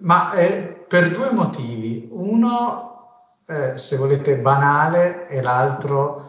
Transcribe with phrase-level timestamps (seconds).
[0.00, 2.08] Ma eh, per due motivi.
[2.10, 6.28] Uno, eh, se volete, banale e l'altro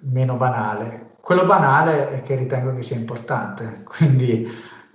[0.00, 1.14] meno banale.
[1.20, 4.46] Quello banale è che ritengo che sia importante, quindi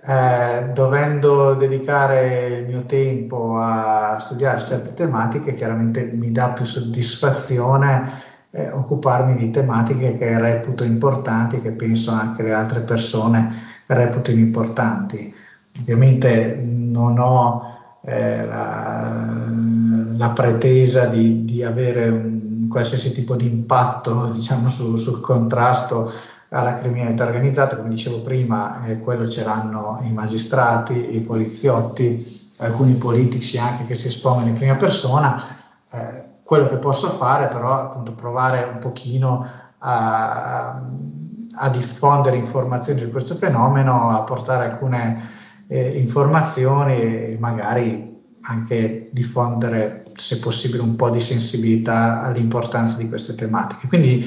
[0.04, 8.10] eh, dovendo dedicare il mio tempo a studiare certe tematiche, chiaramente mi dà più soddisfazione
[8.50, 13.50] eh, occuparmi di tematiche che reputo importanti, che penso anche le altre persone
[13.86, 15.34] reputino importanti.
[15.80, 17.71] Ovviamente non ho
[18.04, 19.48] eh, la,
[20.16, 26.10] la, pretesa di, di avere un, qualsiasi tipo di impatto diciamo, su, sul contrasto
[26.48, 32.94] alla criminalità organizzata, come dicevo prima, eh, quello ce l'hanno i magistrati, i poliziotti, alcuni
[32.94, 35.44] politici anche che si espongono in prima persona.
[35.90, 39.46] Eh, quello che posso fare però è appunto provare un pochino
[39.78, 40.82] a,
[41.54, 45.40] a diffondere informazioni su questo fenomeno, a portare alcune
[45.72, 53.34] eh, informazioni e magari anche diffondere, se possibile, un po' di sensibilità all'importanza di queste
[53.34, 53.88] tematiche.
[53.88, 54.22] Quindi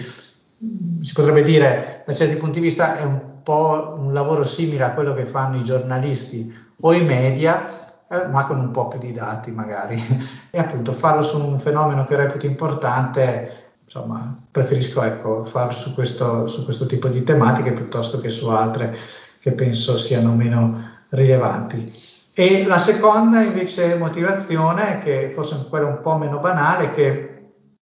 [1.01, 4.93] si potrebbe dire, da certi punti di vista, è un po' un lavoro simile a
[4.93, 9.11] quello che fanno i giornalisti o i media, eh, ma con un po' più di
[9.11, 10.01] dati magari.
[10.49, 16.47] e appunto farlo su un fenomeno che reputo importante, insomma, preferisco ecco, farlo su questo,
[16.47, 18.95] su questo tipo di tematiche piuttosto che su altre
[19.39, 21.91] che penso siano meno rilevanti.
[22.33, 27.35] E la seconda invece motivazione, che forse è quella un po' meno banale, che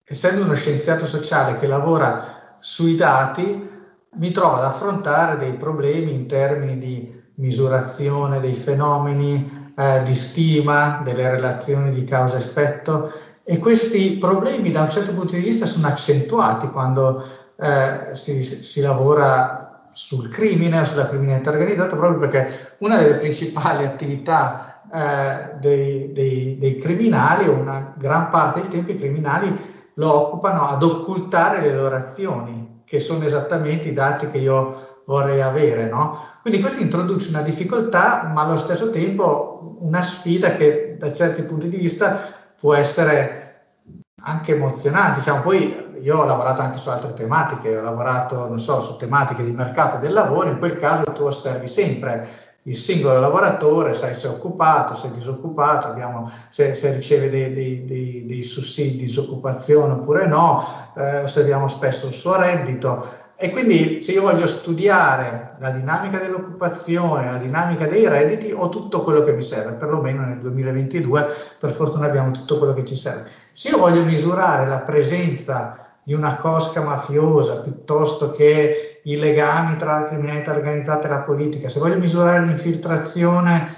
[0.05, 3.70] essendo uno scienziato sociale che lavora sui dati
[4.14, 11.00] mi trovo ad affrontare dei problemi in termini di misurazione dei fenomeni, eh, di stima
[11.03, 13.10] delle relazioni di causa-effetto
[13.42, 17.25] e questi problemi da un certo punto di vista sono accentuati quando
[17.56, 19.62] eh, si, si lavora
[19.93, 26.77] sul crimine sulla criminalità organizzata proprio perché una delle principali attività eh, dei, dei, dei,
[26.77, 31.97] criminali o una gran parte del tempo i criminali lo occupano ad occultare le loro
[31.97, 35.89] azioni, che sono esattamente i dati che io vorrei avere.
[35.89, 36.16] No?
[36.41, 41.69] Quindi questo introduce una difficoltà, ma allo stesso tempo una sfida che da certi punti
[41.69, 42.21] di vista
[42.59, 43.52] può essere
[44.22, 45.19] anche emozionante.
[45.19, 49.44] Diciamo, poi io ho lavorato anche su altre tematiche, ho lavorato, non so, su tematiche
[49.44, 54.28] di mercato del lavoro, in quel caso tu osservi sempre il singolo lavoratore, sai se
[54.28, 58.97] è occupato, se è disoccupato, abbiamo, se, se, riceve dei, dei, dei, dei, sussidi di
[58.99, 60.65] disoccupazione oppure no,
[60.97, 63.04] eh, osserviamo spesso il suo reddito
[63.42, 69.03] e quindi se io voglio studiare la dinamica dell'occupazione, la dinamica dei redditi, ho tutto
[69.03, 71.26] quello che mi serve, perlomeno nel 2022
[71.58, 73.28] per fortuna abbiamo tutto quello che ci serve.
[73.53, 79.98] Se io voglio misurare la presenza di una cosca mafiosa piuttosto che i legami tra
[79.98, 83.74] la criminalità organizzata e la politica, se voglio misurare l'infiltrazione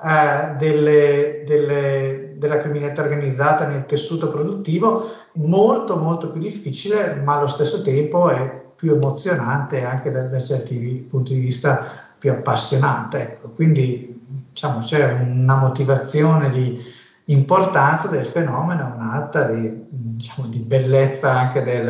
[0.00, 7.48] eh, delle, delle, della criminalità organizzata nel tessuto produttivo, molto molto più difficile, ma allo
[7.48, 11.84] stesso tempo è più emozionante e anche da, da, certi punti di vista
[12.16, 13.20] più appassionante.
[13.20, 13.48] Ecco.
[13.48, 16.80] Quindi diciamo, c'è una motivazione di
[17.24, 21.88] importanza del fenomeno, un'alta di, diciamo, di bellezza anche del,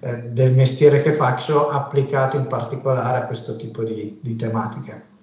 [0.00, 5.17] eh, del, mestiere che faccio applicato in particolare a questo tipo di, di tematiche.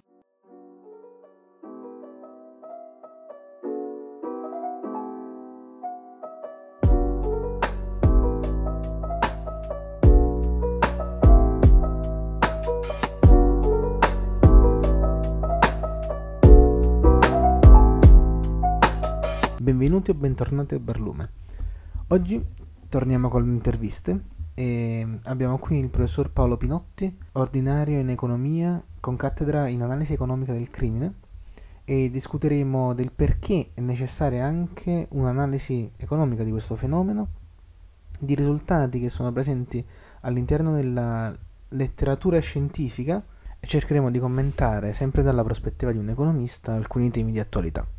[20.06, 21.30] Benvenuti o bentornati a Barlume.
[22.10, 22.44] Oggi
[22.90, 29.16] torniamo con le interviste e abbiamo qui il professor Paolo Pinotti, ordinario in economia con
[29.16, 31.14] cattedra in analisi economica del crimine
[31.86, 37.28] e discuteremo del perché è necessaria anche un'analisi economica di questo fenomeno,
[38.20, 39.84] di risultati che sono presenti
[40.22, 41.34] all'interno della
[41.70, 43.24] letteratura scientifica
[43.60, 47.95] e cercheremo di commentare, sempre dalla prospettiva di un economista, alcuni temi di attualità.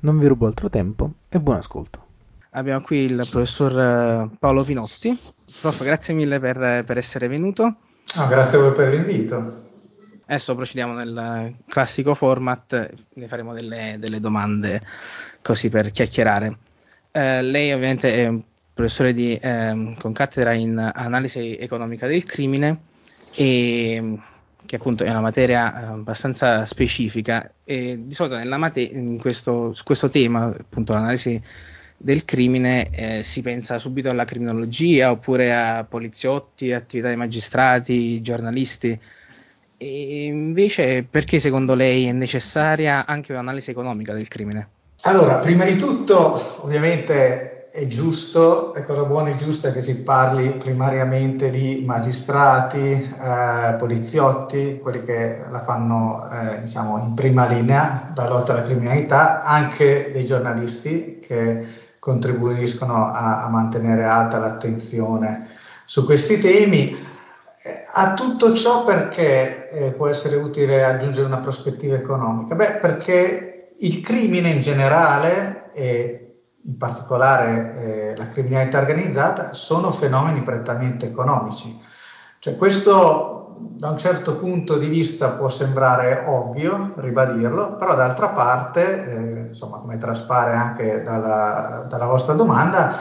[0.00, 2.06] Non vi rubo altro tempo e buon ascolto.
[2.50, 5.18] Abbiamo qui il professor eh, Paolo Pinotti.
[5.60, 7.62] Prof, grazie mille per, per essere venuto.
[8.16, 9.66] No, grazie a voi per l'invito.
[10.26, 14.82] Adesso procediamo nel classico format, ne faremo delle, delle domande
[15.42, 16.58] così per chiacchierare.
[17.10, 22.80] Eh, lei ovviamente è un professore di, eh, con cattedra in analisi economica del crimine
[23.34, 24.18] e
[24.66, 30.10] che appunto è una materia eh, abbastanza specifica e di solito mate- questo, su questo
[30.10, 31.40] tema, appunto l'analisi
[31.96, 38.98] del crimine, eh, si pensa subito alla criminologia oppure a poliziotti, attività dei magistrati, giornalisti
[39.76, 44.68] E invece perché secondo lei è necessaria anche un'analisi economica del crimine?
[45.02, 50.56] Allora, prima di tutto, ovviamente è giusto, è cosa buona e giusta che si parli
[50.56, 58.28] primariamente di magistrati, eh, poliziotti, quelli che la fanno eh, diciamo, in prima linea, la
[58.28, 61.66] lotta alla criminalità, anche dei giornalisti che
[61.98, 65.46] contribuiscono a, a mantenere alta l'attenzione
[65.84, 66.96] su questi temi.
[67.94, 72.54] A tutto ciò perché eh, può essere utile aggiungere una prospettiva economica?
[72.54, 76.27] Beh, perché il crimine in generale e
[76.64, 81.80] in particolare eh, la criminalità organizzata sono fenomeni prettamente economici.
[82.38, 89.04] Cioè, questo da un certo punto di vista può sembrare ovvio, ribadirlo, però d'altra parte,
[89.04, 93.00] eh, insomma, come traspare anche dalla, dalla vostra domanda,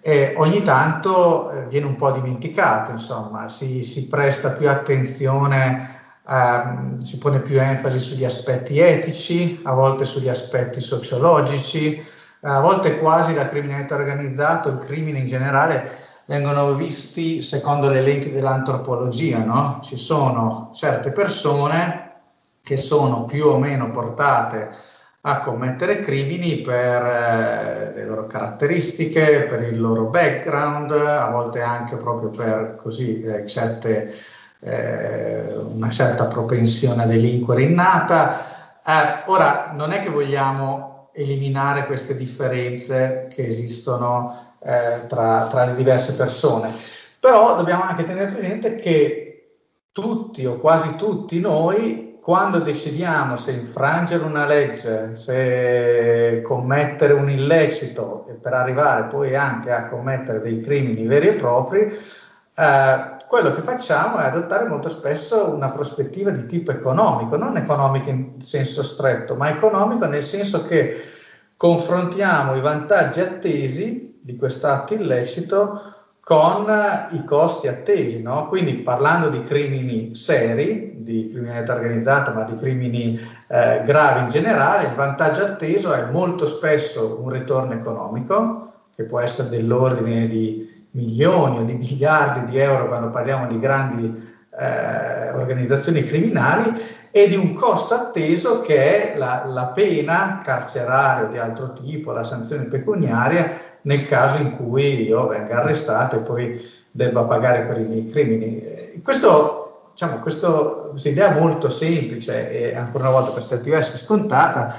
[0.00, 5.88] eh, ogni tanto eh, viene un po' dimenticato, insomma, si, si presta più attenzione,
[6.28, 12.02] ehm, si pone più enfasi sugli aspetti etici, a volte sugli aspetti sociologici,
[12.44, 15.90] a volte quasi la criminalità organizzata, il crimine in generale,
[16.26, 19.80] vengono visti secondo le lenti dell'antropologia, no?
[19.82, 22.12] Ci sono certe persone
[22.62, 24.70] che sono più o meno portate
[25.26, 31.96] a commettere crimini per eh, le loro caratteristiche, per il loro background, a volte anche
[31.96, 34.12] proprio per così eh, certe,
[34.60, 38.38] eh, una certa propensione a delinquere innata.
[38.84, 45.74] Eh, ora, non è che vogliamo eliminare queste differenze che esistono eh, tra, tra le
[45.74, 46.74] diverse persone,
[47.18, 49.58] però dobbiamo anche tenere presente che
[49.92, 58.26] tutti o quasi tutti noi quando decidiamo se infrangere una legge, se commettere un illecito
[58.40, 64.18] per arrivare poi anche a commettere dei crimini veri e propri, eh, quello che facciamo
[64.18, 69.50] è adottare molto spesso una prospettiva di tipo economico, non economico in senso stretto, ma
[69.50, 70.94] economico nel senso che
[71.56, 75.80] confrontiamo i vantaggi attesi di quest'atto illecito
[76.20, 76.66] con
[77.10, 78.48] i costi attesi, no?
[78.48, 84.88] quindi parlando di crimini seri, di criminalità organizzata, ma di crimini eh, gravi in generale,
[84.88, 91.58] il vantaggio atteso è molto spesso un ritorno economico, che può essere dell'ordine di milioni
[91.58, 96.72] o di miliardi di euro quando parliamo di grandi eh, organizzazioni criminali,
[97.16, 102.10] e di un costo atteso che è la, la pena carceraria o di altro tipo,
[102.10, 103.52] la sanzione pecuniaria
[103.82, 106.60] nel caso in cui io venga arrestato e poi
[106.90, 109.00] debba pagare per i miei crimini.
[109.00, 114.74] Questo, diciamo, questo, questa idea molto semplice e ancora una volta per certi versi scontata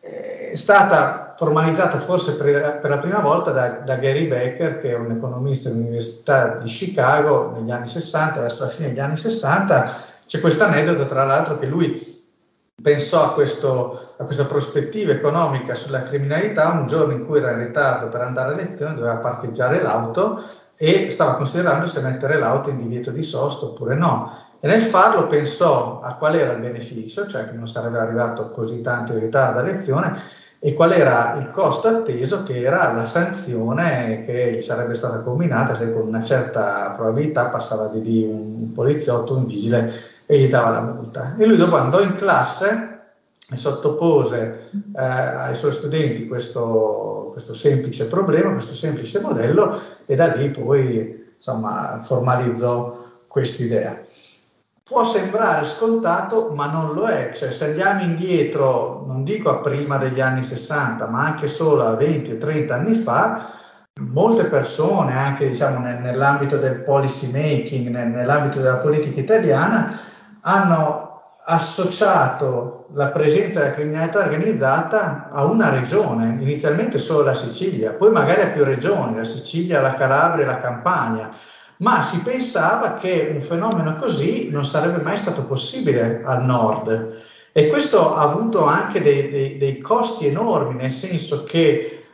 [0.00, 4.94] è stata formalizzata forse per, per la prima volta da, da, Gary Becker, che è
[4.94, 9.96] un economista dell'Università di Chicago negli anni 60, verso la fine degli anni 60.
[10.26, 12.22] C'è questo aneddoto, tra l'altro, che lui
[12.80, 17.58] pensò a, questo, a, questa prospettiva economica sulla criminalità un giorno in cui era in
[17.58, 20.42] ritardo per andare a lezione, doveva parcheggiare l'auto
[20.76, 24.30] e stava considerando se mettere l'auto in divieto di sosta oppure no.
[24.60, 28.80] E nel farlo pensò a qual era il beneficio, cioè che non sarebbe arrivato così
[28.80, 30.18] tanto in ritardo a lezione,
[30.66, 35.74] e qual era il costo atteso, che era la sanzione che gli sarebbe stata combinata
[35.74, 39.92] se con una certa probabilità passava di lì un poliziotto, un vigile
[40.24, 41.34] e gli dava la multa.
[41.36, 43.00] E lui dopo andò in classe
[43.50, 50.28] e sottopose eh, ai suoi studenti questo, questo, semplice problema, questo semplice modello e da
[50.28, 54.02] lì poi insomma, formalizzò quest'idea.
[54.86, 57.32] Può sembrare scontato, ma non lo è.
[57.32, 61.94] Cioè, se andiamo indietro, non dico a prima degli anni 60, ma anche solo a
[61.94, 63.48] 20 o 30 anni fa,
[64.00, 69.98] molte persone, anche diciamo, nel, nell'ambito del policy making, nel, nell'ambito della politica italiana,
[70.42, 78.10] hanno associato la presenza della criminalità organizzata a una regione, inizialmente solo la Sicilia, poi
[78.10, 81.30] magari a più regioni, la Sicilia, la Calabria la Campania,
[81.78, 87.22] ma si pensava che un fenomeno così non sarebbe mai stato possibile al nord.
[87.52, 92.04] E questo ha avuto anche dei, dei, dei costi enormi, nel senso che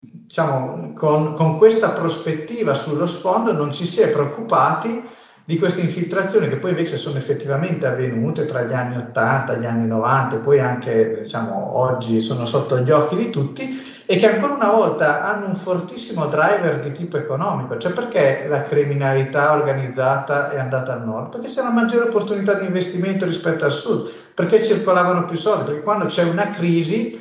[0.00, 5.02] diciamo, con, con questa prospettiva sullo sfondo non ci si è preoccupati
[5.44, 9.64] di queste infiltrazioni che poi invece sono effettivamente avvenute tra gli anni 80 e gli
[9.64, 14.26] anni 90 e poi anche diciamo, oggi sono sotto gli occhi di tutti e che
[14.26, 20.48] ancora una volta hanno un fortissimo driver di tipo economico, cioè perché la criminalità organizzata
[20.48, 21.28] è andata al nord?
[21.32, 25.82] Perché c'è una maggiore opportunità di investimento rispetto al sud, perché circolavano più soldi, perché
[25.82, 27.20] quando c'è una crisi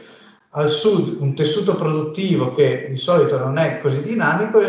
[0.51, 4.61] al sud un tessuto produttivo che di solito non è così dinamico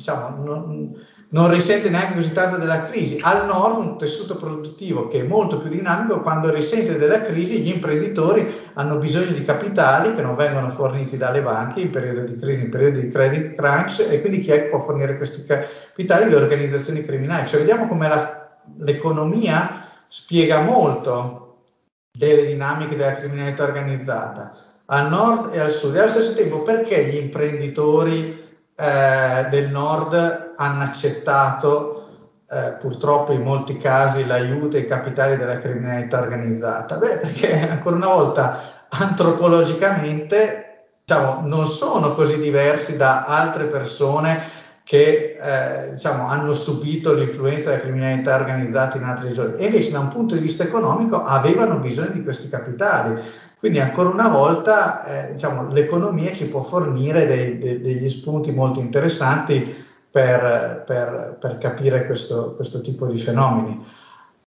[0.00, 0.96] diciamo, non,
[1.28, 3.18] non, risente neanche così tanto della crisi.
[3.20, 7.68] Al nord un tessuto produttivo che è molto più dinamico, quando risente della crisi gli
[7.68, 12.62] imprenditori hanno bisogno di capitali che non vengono forniti dalle banche in periodo di crisi,
[12.62, 16.30] in periodo di credit crunch e quindi chi è che può fornire questi capitali?
[16.30, 17.46] Le organizzazioni criminali.
[17.46, 21.64] Cioè vediamo come la, l'economia spiega molto
[22.10, 24.52] delle dinamiche della criminalità organizzata
[24.86, 28.39] al nord e al sud e allo stesso tempo perché gli imprenditori
[28.80, 32.00] eh, del nord hanno accettato
[32.48, 36.96] eh, purtroppo in molti casi l'aiuto e i capitali della criminalità organizzata?
[36.96, 38.58] Beh, perché ancora una volta
[38.88, 44.40] antropologicamente diciamo, non sono così diversi da altre persone
[44.82, 50.00] che eh, diciamo, hanno subito l'influenza della criminalità organizzata in altri giorni e invece da
[50.00, 53.20] un punto di vista economico avevano bisogno di questi capitali.
[53.60, 58.80] Quindi ancora una volta eh, diciamo, l'economia ci può fornire dei, dei, degli spunti molto
[58.80, 59.62] interessanti
[60.10, 63.84] per, per, per capire questo, questo, tipo di fenomeni.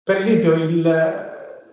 [0.04, 0.82] Per esempio il,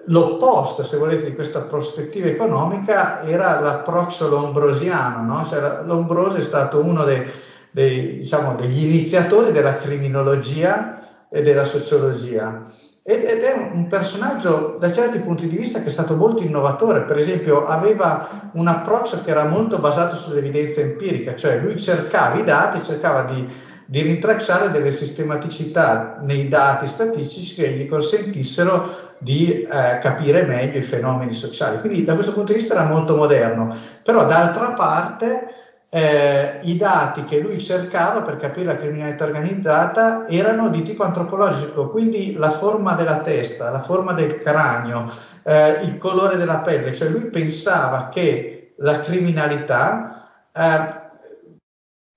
[0.06, 5.22] l'opposto, se volete, di questa prospettiva economica era l'approccio lombrosiano.
[5.22, 5.46] No?
[5.46, 7.30] Cioè, Lombroso è stato uno dei,
[7.70, 12.66] dei, diciamo, degli iniziatori della criminologia e della sociologia
[13.10, 17.18] ed, è un personaggio da certi punti di vista che è stato molto innovatore, per
[17.18, 22.84] esempio aveva un approccio che era molto basato sull'evidenza empirica, cioè lui cercava i dati,
[22.84, 23.52] cercava di,
[23.84, 28.86] di rintracciare delle sistematicità nei dati statistici che gli consentissero
[29.18, 31.80] di eh, capire meglio i fenomeni sociali.
[31.80, 35.48] Quindi da questo punto di vista era molto moderno, però d'altra parte
[35.90, 41.90] eh, i dati che lui cercava per capire la criminalità organizzata erano di tipo antropologico,
[41.90, 45.12] quindi la forma della testa, la forma del cranio,
[45.44, 50.98] eh, il colore della pelle, cioè lui pensava che la criminalità eh,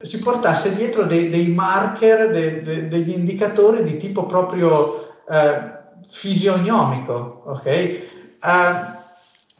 [0.03, 7.43] si portasse dietro dei, dei marker, de, de, degli indicatori di tipo proprio eh, fisionomico,
[7.47, 7.67] ok?
[7.67, 8.01] Eh,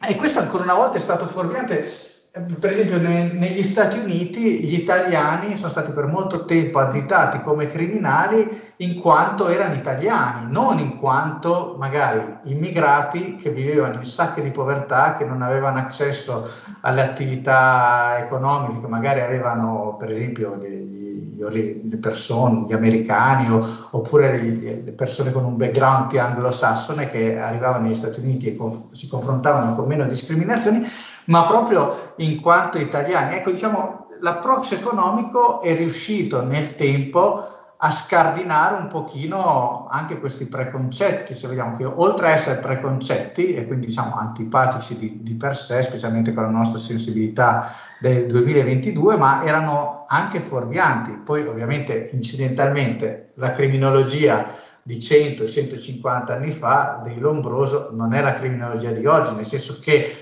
[0.05, 2.02] e questo ancora una volta è stato fuorviante
[2.33, 7.67] per esempio ne, negli Stati Uniti gli italiani sono stati per molto tempo additati come
[7.67, 14.49] criminali in quanto erano italiani, non in quanto magari immigrati che vivevano in sacche di
[14.49, 16.49] povertà, che non avevano accesso
[16.81, 23.61] alle attività economiche, che magari avevano per esempio gli, le persone, gli americani o,
[23.91, 28.87] oppure le persone con un background più anglosassone che arrivavano negli Stati Uniti e con,
[28.91, 30.83] si confrontavano con meno discriminazioni
[31.25, 33.35] ma proprio in quanto italiani.
[33.35, 41.33] Ecco, diciamo, l'approccio economico è riuscito nel tempo a scardinare un pochino anche questi preconcetti,
[41.33, 45.81] se vediamo che oltre a essere preconcetti e quindi diciamo antipatici di, di per sé,
[45.81, 51.11] specialmente con la nostra sensibilità del 2022, ma erano anche fuorvianti.
[51.25, 54.45] Poi ovviamente incidentalmente la criminologia
[54.81, 60.15] di 100-150 anni fa dei Lombroso non è la criminologia di oggi, nel senso che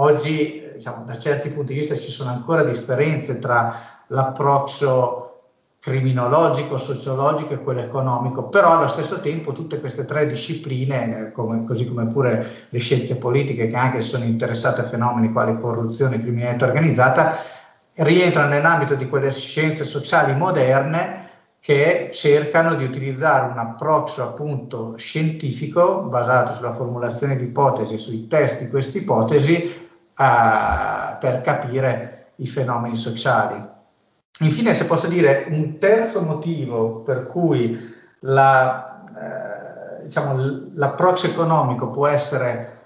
[0.00, 3.74] Oggi, diciamo, da certi punti di vista, ci sono ancora differenze tra
[4.06, 5.40] l'approccio
[5.80, 11.88] criminologico, sociologico e quello economico, però allo stesso tempo tutte queste tre discipline, come, così
[11.88, 16.66] come pure le scienze politiche che anche sono interessate a fenomeni quali corruzione e criminalità
[16.66, 17.34] organizzata,
[17.94, 21.26] rientrano nell'ambito di quelle scienze sociali moderne
[21.58, 28.60] che cercano di utilizzare un approccio appunto scientifico basato sulla formulazione di ipotesi, sui test
[28.60, 29.86] di queste ipotesi,
[30.18, 33.76] uh, per capire i fenomeni sociali.
[34.40, 37.76] Infine, se posso dire, un terzo motivo per cui
[38.20, 42.76] la, eh, diciamo, l'approccio economico può essere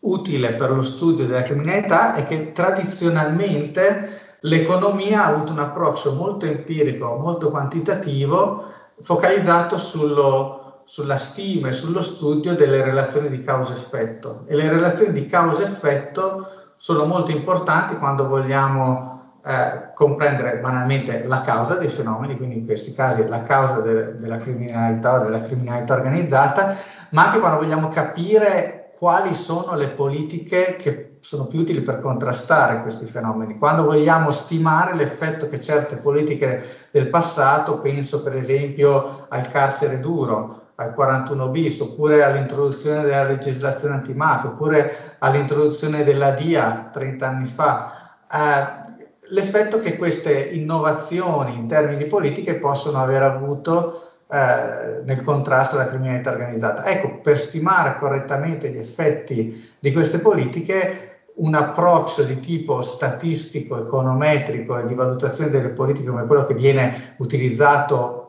[0.00, 6.46] utile per lo studio della criminalità è che tradizionalmente l'economia ha avuto un approccio molto
[6.46, 8.64] empirico, molto quantitativo,
[9.02, 14.44] focalizzato sullo, sulla stima e sullo studio delle relazioni di causa-effetto.
[14.46, 16.48] E le relazioni di causa-effetto
[16.82, 22.90] sono molto importanti quando vogliamo eh, comprendere banalmente la causa dei fenomeni, quindi in questi
[22.90, 26.74] casi la causa de- della criminalità o della criminalità organizzata,
[27.10, 32.80] ma anche quando vogliamo capire quali sono le politiche che sono più utili per contrastare
[32.80, 33.58] questi fenomeni.
[33.58, 36.60] Quando vogliamo stimare l'effetto che certe politiche
[36.90, 43.94] del passato, penso per esempio al carcere duro, al 41 bis, oppure all'introduzione della legislazione
[43.94, 48.90] antimafia, oppure all'introduzione della DIA 30 anni fa, eh,
[49.28, 55.88] l'effetto che queste innovazioni in termini di politiche possono aver avuto eh, nel contrasto alla
[55.88, 56.84] criminalità organizzata.
[56.86, 64.78] Ecco, per stimare correttamente gli effetti di queste politiche un approccio di tipo statistico, econometrico
[64.78, 68.21] e di valutazione delle politiche come quello che viene utilizzato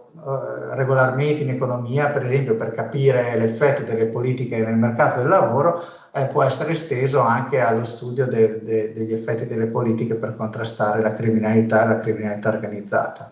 [0.75, 5.81] regolarmente in economia, per esempio per capire l'effetto delle politiche nel mercato del lavoro,
[6.13, 11.01] eh, può essere esteso anche allo studio de, de, degli effetti delle politiche per contrastare
[11.01, 13.31] la criminalità e la criminalità organizzata.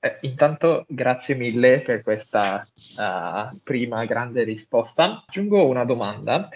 [0.00, 2.66] Eh, intanto grazie mille per questa
[2.98, 5.24] uh, prima grande risposta.
[5.26, 6.48] Aggiungo una domanda.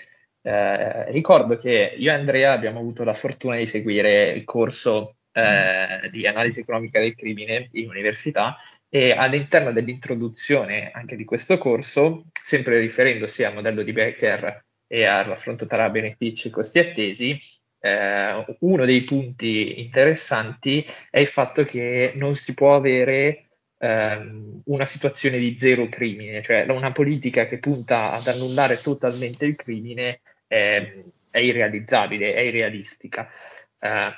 [0.43, 6.09] Eh, ricordo che io e Andrea abbiamo avuto la fortuna di seguire il corso eh,
[6.11, 8.57] di analisi economica del crimine in università
[8.89, 15.67] e all'interno dell'introduzione anche di questo corso, sempre riferendosi al modello di Becker e all'affronto
[15.67, 17.41] tra benefici e costi attesi,
[17.79, 24.85] eh, uno dei punti interessanti è il fatto che non si può avere ehm, una
[24.85, 31.05] situazione di zero crimine, cioè una politica che punta ad annullare totalmente il crimine eh,
[31.31, 33.31] è irrealizzabile, è irrealistica.
[33.79, 34.11] Eh,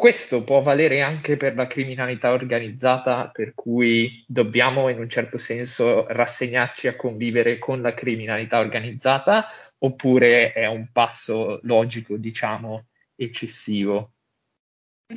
[0.00, 6.06] questo può valere anche per la criminalità organizzata, per cui dobbiamo in un certo senso
[6.08, 9.44] rassegnarci a convivere con la criminalità organizzata,
[9.76, 14.12] oppure è un passo logico, diciamo, eccessivo?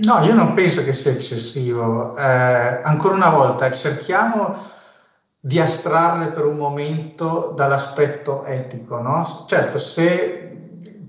[0.02, 2.18] No, io non penso che sia eccessivo.
[2.18, 4.70] Eh, ancora una volta, cerchiamo
[5.40, 9.00] di astrarre per un momento dall'aspetto etico.
[9.00, 9.46] No?
[9.48, 10.43] Certo, se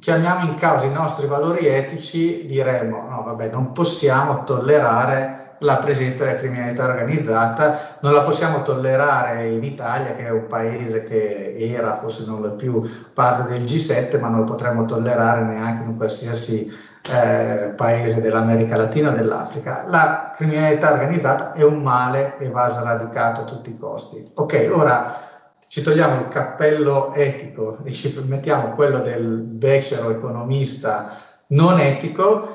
[0.05, 6.27] chiamiamo in causa i nostri valori etici, diremo no, vabbè, non possiamo tollerare la presenza
[6.27, 11.95] della criminalità organizzata, non la possiamo tollerare in Italia, che è un paese che era,
[11.95, 12.83] forse non è più,
[13.15, 16.71] parte del G7, ma non lo potremmo tollerare neanche in un qualsiasi
[17.11, 19.85] eh, paese dell'America Latina o dell'Africa.
[19.89, 24.33] La criminalità organizzata è un male e va sradicato a tutti i costi.
[24.35, 25.33] Ok, ora
[25.75, 32.47] ci togliamo il cappello etico e ci mettiamo quello del becero economista non etico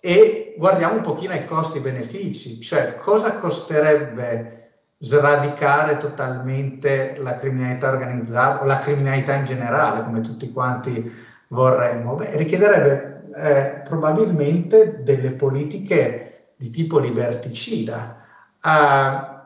[0.00, 8.66] e guardiamo un pochino ai costi-benefici, cioè cosa costerebbe sradicare totalmente la criminalità organizzata o
[8.66, 11.10] la criminalità in generale, come tutti quanti
[11.48, 12.14] vorremmo?
[12.14, 18.18] Beh, richiederebbe eh, probabilmente delle politiche di tipo liberticida.
[18.62, 19.37] Uh,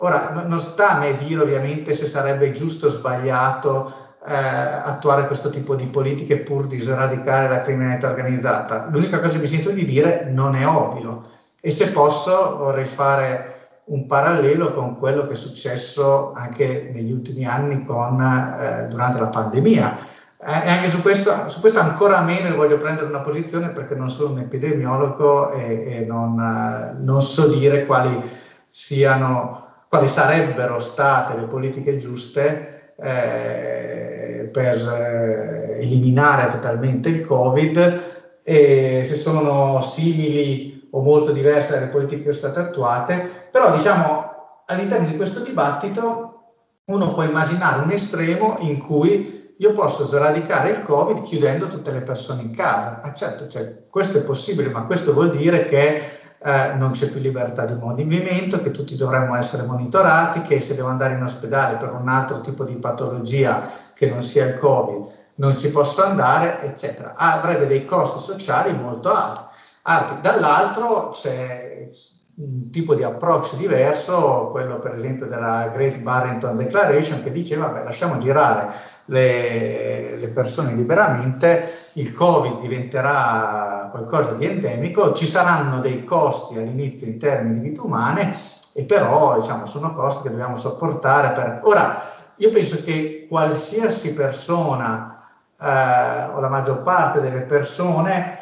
[0.00, 3.92] ora, non sta a me dire ovviamente se sarebbe giusto o sbagliato
[4.26, 8.88] eh, attuare questo tipo di politiche pur di sradicare la criminalità organizzata.
[8.90, 11.22] L'unica cosa che mi sento di dire non è ovvio
[11.60, 17.44] e se posso vorrei fare un parallelo con quello che è successo anche negli ultimi
[17.44, 19.98] anni con, eh, durante la pandemia.
[20.42, 24.08] Eh, e anche su questo, su questo, ancora meno voglio prendere una posizione perché non
[24.08, 28.22] sono un epidemiologo e, e non, eh, non so dire quali
[28.68, 38.02] siano quali sarebbero state le politiche giuste eh, per eh, eliminare totalmente il Covid
[38.44, 44.62] e se sono simili o molto diverse dalle politiche che sono state attuate, però diciamo
[44.66, 46.52] all'interno di questo dibattito
[46.84, 52.02] uno può immaginare un estremo in cui io posso sradicare il Covid chiudendo tutte le
[52.02, 53.00] persone in casa.
[53.02, 56.00] Ah, certo, cioè, questo è possibile, ma questo vuol dire che
[56.42, 60.88] eh, non c'è più libertà di movimento, che tutti dovremmo essere monitorati, che se devo
[60.88, 65.56] andare in ospedale per un altro tipo di patologia che non sia il Covid non
[65.56, 67.14] ci possa andare, eccetera.
[67.16, 69.42] Avrebbe dei costi sociali molto alti.
[69.82, 70.20] alti.
[70.20, 71.88] Dall'altro c'è
[72.36, 77.82] un tipo di approccio diverso, quello per esempio della Great Barrington Declaration che diceva, beh,
[77.82, 78.68] lasciamo girare
[79.06, 87.06] le, le persone liberamente, il Covid diventerà qualcosa di endemico, ci saranno dei costi all'inizio
[87.06, 88.34] in termini di vite umane,
[88.72, 91.32] e però diciamo, sono costi che dobbiamo sopportare.
[91.32, 91.60] Per...
[91.64, 91.98] Ora,
[92.36, 95.20] io penso che qualsiasi persona
[95.60, 98.38] eh, o la maggior parte delle persone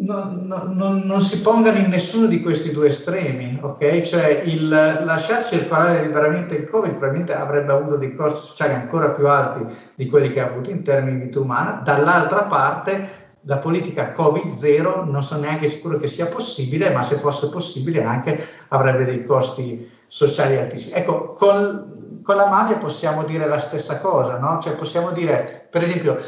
[0.00, 4.00] non, non, non, si pongano in nessuno di questi due estremi, ok?
[4.02, 9.26] Cioè il lasciar circolare liberamente il Covid probabilmente avrebbe avuto dei costi sociali ancora più
[9.28, 14.12] alti di quelli che ha avuto in termini di vita umana, dall'altra parte la politica
[14.14, 19.24] Covid-0 non sono neanche sicuro che sia possibile, ma se fosse possibile anche avrebbe dei
[19.24, 20.92] costi sociali altissimi.
[20.92, 24.58] Ecco, con, con la mafia possiamo dire la stessa cosa, no?
[24.60, 26.18] Cioè possiamo dire, per esempio,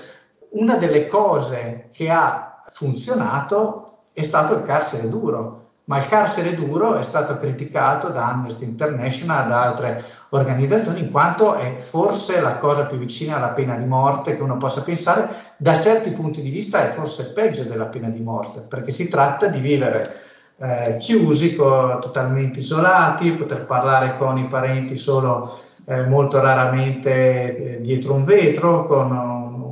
[0.52, 6.96] una delle cose che ha funzionato è stato il carcere duro, ma il carcere duro
[6.96, 12.84] è stato criticato da Amnesty International, da altre organizzazioni, in quanto è forse la cosa
[12.84, 16.88] più vicina alla pena di morte che uno possa pensare, da certi punti di vista
[16.88, 20.14] è forse peggio della pena di morte, perché si tratta di vivere
[20.58, 27.80] eh, chiusi, co- totalmente isolati, poter parlare con i parenti solo eh, molto raramente eh,
[27.80, 29.62] dietro un vetro, con un,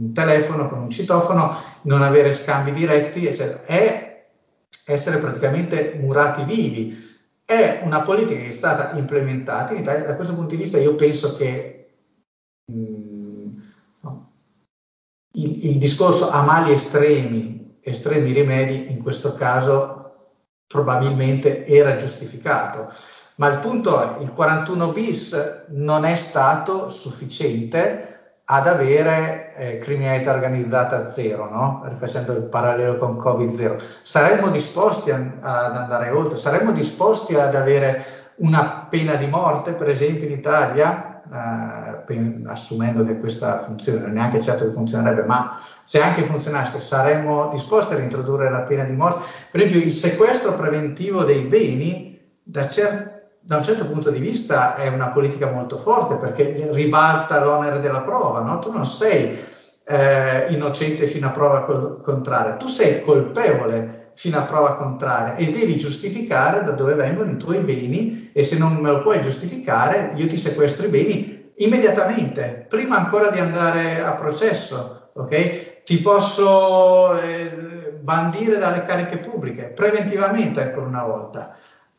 [0.00, 1.52] un, telefono, con un citofono,
[1.82, 3.62] non avere scambi diretti, eccetera.
[3.64, 4.05] È
[4.86, 6.94] essere praticamente murati vivi.
[7.44, 10.06] È una politica che è stata implementata in Italia.
[10.06, 11.88] Da questo punto di vista io penso che
[12.66, 13.58] mh, mm,
[14.00, 14.30] no,
[15.32, 20.04] il, il discorso a mali estremi, estremi rimedi, in questo caso
[20.66, 22.90] probabilmente era giustificato.
[23.36, 30.32] Ma il punto è, il 41 bis non è stato sufficiente ad avere eh, criminalità
[30.32, 31.82] organizzata zero, no?
[31.86, 33.76] rifacendo il parallelo con Covid zero.
[34.02, 38.04] Saremmo disposti a, ad andare oltre, saremmo disposti ad avere
[38.36, 44.12] una pena di morte, per esempio, in Italia, eh, assumendo che questa funzione non è
[44.12, 48.94] neanche certo che funzionerebbe, ma se anche funzionasse saremmo disposti a introdurre la pena di
[48.94, 49.26] morte.
[49.50, 53.15] Per esempio, il sequestro preventivo dei beni da certi
[53.46, 58.02] da un certo punto di vista è una politica molto forte perché ribalta l'onere della
[58.02, 58.58] prova, no?
[58.58, 59.32] tu non sei
[59.84, 65.50] eh, innocente fino a prova col- contraria, tu sei colpevole fino a prova contraria e
[65.50, 70.10] devi giustificare da dove vengono i tuoi beni e se non me lo puoi giustificare
[70.14, 71.24] io ti sequestro i beni
[71.58, 75.82] immediatamente, prima ancora di andare a processo, ok?
[75.84, 81.48] Ti posso eh, bandire dalle cariche pubbliche, preventivamente ancora una volta.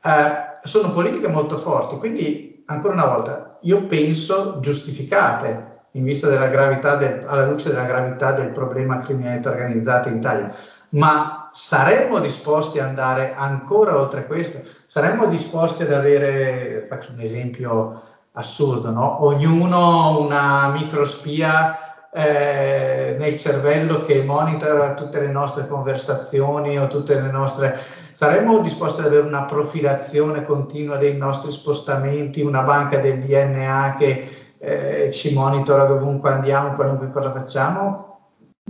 [0.01, 6.47] Eh, sono politiche molto forti, quindi ancora una volta io penso giustificate in vista della
[6.47, 10.53] gravità del, alla luce della gravità del problema criminalità organizzata in Italia,
[10.89, 14.59] ma saremmo disposti ad andare ancora oltre questo?
[14.85, 17.99] Saremmo disposti ad avere, faccio un esempio
[18.33, 19.23] assurdo, no?
[19.23, 21.86] ognuno una microspia
[22.17, 27.77] eh, nel cervello che monitora tutte le nostre conversazioni o tutte le nostre
[28.11, 34.27] saremmo disposti ad avere una profilazione continua dei nostri spostamenti, una banca del DNA che
[34.57, 38.17] eh, ci monitora dovunque andiamo, qualunque cosa facciamo?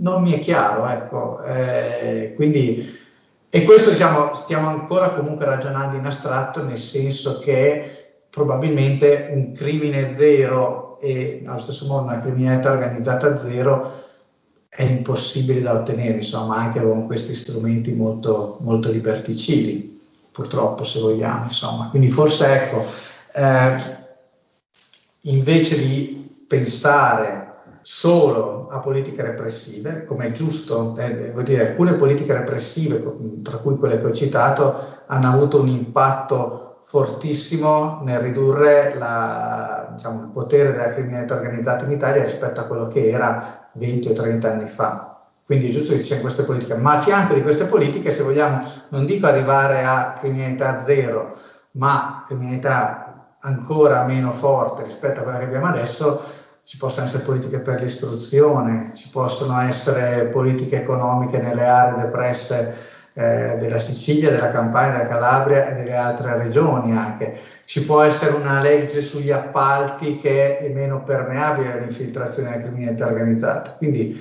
[0.02, 1.42] Non mi è chiaro, ecco.
[1.42, 2.86] Eh, quindi,
[3.48, 10.14] e questo diciamo, stiamo ancora comunque ragionando in astratto, nel senso che probabilmente un crimine
[10.14, 13.90] zero e allo stesso modo una criminalità organizzata zero
[14.68, 21.44] è impossibile da ottenere, insomma, anche con questi strumenti molto, molto liberticidi, purtroppo, se vogliamo,
[21.44, 21.88] insomma.
[21.88, 22.84] Quindi forse, ecco,
[23.32, 23.96] eh,
[25.22, 27.46] invece di pensare
[27.80, 33.02] solo a politiche repressive, come è giusto, eh, devo dire, alcune politiche repressive,
[33.42, 40.22] tra cui quelle che ho citato, hanno avuto un impatto fortissimo nel ridurre la, diciamo,
[40.22, 44.50] il potere della criminalità organizzata in Italia rispetto a quello che era 20 o 30
[44.50, 45.20] anni fa.
[45.44, 48.22] Quindi è giusto che ci siano queste politiche, ma a fianco di queste politiche, se
[48.22, 51.36] vogliamo, non dico arrivare a criminalità zero,
[51.72, 56.22] ma criminalità ancora meno forte rispetto a quella che abbiamo adesso,
[56.64, 62.74] ci possono essere politiche per l'istruzione, ci possono essere politiche economiche nelle aree depresse
[63.18, 67.36] eh, della Sicilia, della Campania, della Calabria e delle altre regioni anche.
[67.64, 73.72] Ci può essere una legge sugli appalti che è meno permeabile all'infiltrazione della criminalità organizzata.
[73.72, 74.16] Quindi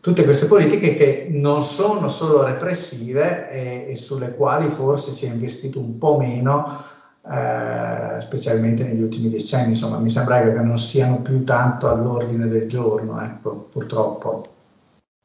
[0.00, 5.28] tutte queste politiche che non sono solo repressive e, e sulle quali forse si è
[5.28, 6.82] investito un po' meno,
[7.30, 9.70] eh, specialmente negli ultimi decenni.
[9.70, 14.57] Insomma, mi sembra che non siano più tanto all'ordine del giorno, ecco, purtroppo.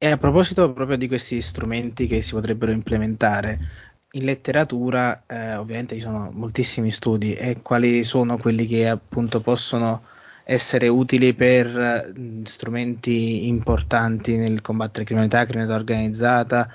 [0.04, 3.58] E a proposito proprio di questi strumenti che si potrebbero implementare,
[4.12, 10.04] in letteratura eh, ovviamente ci sono moltissimi studi e quali sono quelli che appunto possono
[10.44, 16.70] essere utili per mh, strumenti importanti nel combattere criminalità, criminalità organizzata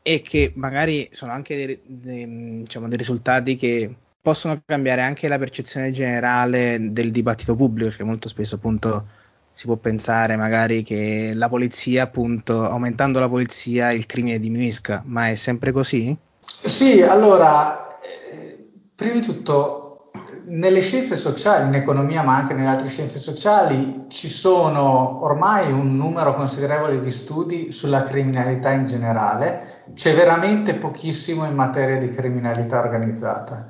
[0.00, 5.36] e che magari sono anche dei, dei, diciamo, dei risultati che possono cambiare anche la
[5.36, 9.06] percezione generale del dibattito pubblico, perché molto spesso appunto
[9.54, 15.28] si può pensare magari che la polizia, appunto, aumentando la polizia il crimine diminuisca, ma
[15.30, 16.16] è sempre così?
[16.44, 20.10] Sì, allora, eh, prima di tutto,
[20.46, 25.96] nelle scienze sociali, in economia, ma anche nelle altre scienze sociali, ci sono ormai un
[25.96, 32.80] numero considerevole di studi sulla criminalità in generale, c'è veramente pochissimo in materia di criminalità
[32.80, 33.68] organizzata.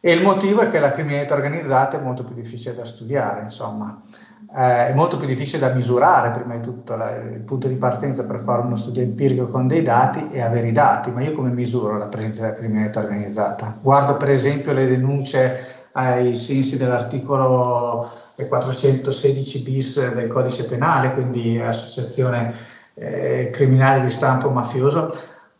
[0.00, 4.00] E il motivo è che la criminalità organizzata è molto più difficile da studiare, insomma.
[4.54, 8.24] Eh, è molto più difficile da misurare prima di tutto, la, il punto di partenza
[8.24, 11.50] per fare uno studio empirico con dei dati è avere i dati, ma io come
[11.50, 13.76] misuro la presenza della criminalità organizzata?
[13.80, 22.54] Guardo per esempio le denunce ai sensi dell'articolo 416 bis del codice penale, quindi associazione
[22.94, 25.12] eh, criminale di stampo mafioso,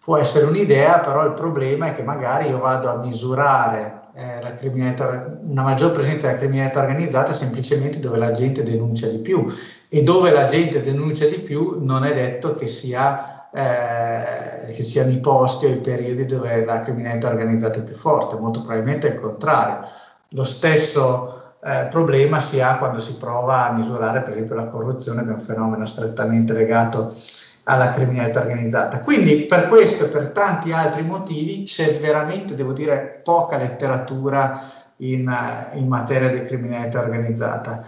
[0.03, 4.69] può essere un'idea, però il problema è che magari io vado a misurare eh,
[5.43, 9.47] una maggior presenza della criminalità organizzata semplicemente dove la gente denuncia di più
[9.89, 15.13] e dove la gente denuncia di più non è detto che, sia, eh, che siano
[15.13, 19.13] i posti o i periodi dove la criminalità organizzata è più forte, molto probabilmente è
[19.13, 19.87] il contrario.
[20.31, 25.23] Lo stesso eh, problema si ha quando si prova a misurare per esempio la corruzione,
[25.23, 27.15] che è un fenomeno strettamente legato
[27.69, 29.01] alla criminalità organizzata.
[29.01, 34.59] Quindi per questo e per tanti altri motivi c'è veramente, devo dire, poca letteratura
[34.97, 35.31] in,
[35.75, 37.85] in materia di criminalità organizzata.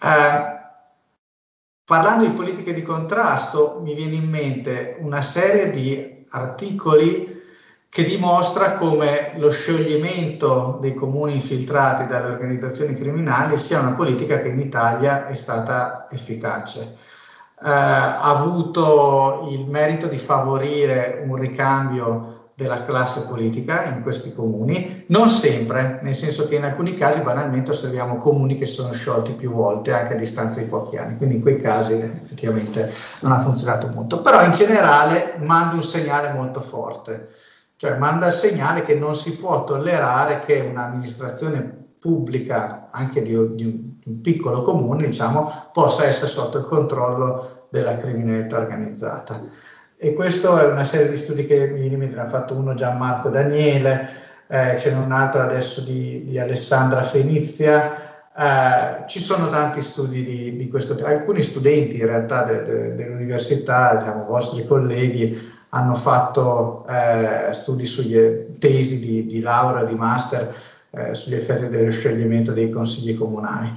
[0.00, 0.58] Eh,
[1.84, 7.36] parlando di politiche di contrasto, mi viene in mente una serie di articoli
[7.90, 14.48] che dimostra come lo scioglimento dei comuni infiltrati dalle organizzazioni criminali sia una politica che
[14.48, 17.16] in Italia è stata efficace
[17.62, 25.04] eh, ha avuto il merito di favorire un ricambio della classe politica in questi comuni,
[25.08, 29.52] non sempre, nel senso che in alcuni casi banalmente osserviamo comuni che sono sciolti più
[29.52, 33.86] volte anche a distanza di pochi anni, quindi in quei casi effettivamente non ha funzionato
[33.94, 37.28] molto, però in generale manda un segnale molto forte,
[37.76, 43.34] cioè manda il segnale che non si può tollerare che un'amministrazione pubblica anche di, di,
[43.36, 49.42] un, di, un, piccolo comune, diciamo, possa essere sotto il controllo della criminalità organizzata.
[49.96, 54.26] E questo è una serie di studi che mi ne ha fatto uno Gianmarco Daniele,
[54.46, 60.56] eh, c'è un altro adesso di, di Alessandra Fenizia, eh, ci sono tanti studi di,
[60.56, 65.36] di, questo alcuni studenti in realtà de, de, dell'università, diciamo, vostri colleghi,
[65.70, 70.54] hanno fatto eh, studi sugli tesi di, di laurea, di master
[70.90, 73.76] eh, sugli effetti dello scioglimento dei consigli comunali.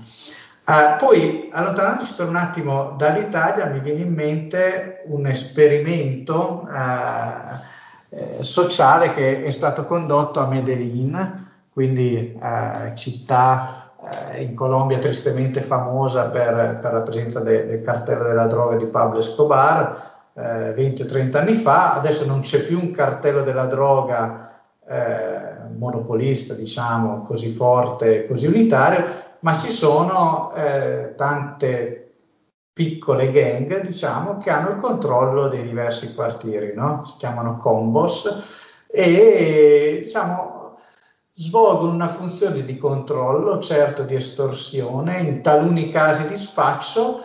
[0.64, 9.12] Uh, poi, allontanandoci per un attimo dall'Italia, mi viene in mente un esperimento uh, sociale
[9.12, 13.78] che è stato condotto a Medellin, quindi uh, città
[14.38, 19.20] in Colombia tristemente famosa per, per la presenza de, del cartello della droga di Pablo
[19.20, 24.50] Escobar, 20 o 30 anni fa, adesso non c'è più un cartello della droga
[25.78, 29.06] monopolista, diciamo, così forte, così unitario,
[29.40, 32.14] ma ci sono eh, tante
[32.74, 37.04] piccole gang, diciamo, che hanno il controllo dei diversi quartieri, no?
[37.06, 40.78] si chiamano combos, e diciamo,
[41.34, 47.22] svolgono una funzione di controllo, certo di estorsione, in taluni casi di spaccio,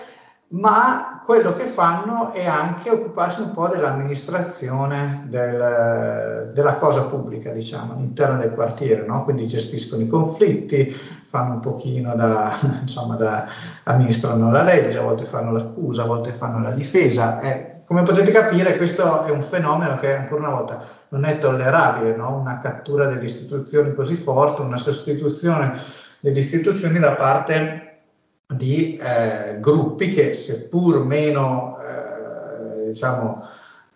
[0.48, 7.94] ma quello che fanno è anche occuparsi un po' dell'amministrazione del, della cosa pubblica, diciamo,
[7.94, 9.24] all'interno del quartiere, no?
[9.24, 10.88] quindi gestiscono i conflitti,
[11.26, 13.44] fanno un pochino da, insomma, da,
[13.82, 17.40] amministrano la legge, a volte fanno l'accusa, a volte fanno la difesa.
[17.40, 22.14] E, come potete capire, questo è un fenomeno che ancora una volta non è tollerabile,
[22.14, 22.36] no?
[22.36, 25.76] una cattura delle istituzioni così forte, una sostituzione
[26.20, 27.85] delle istituzioni da parte
[28.46, 33.42] di eh, gruppi che seppur meno eh, diciamo,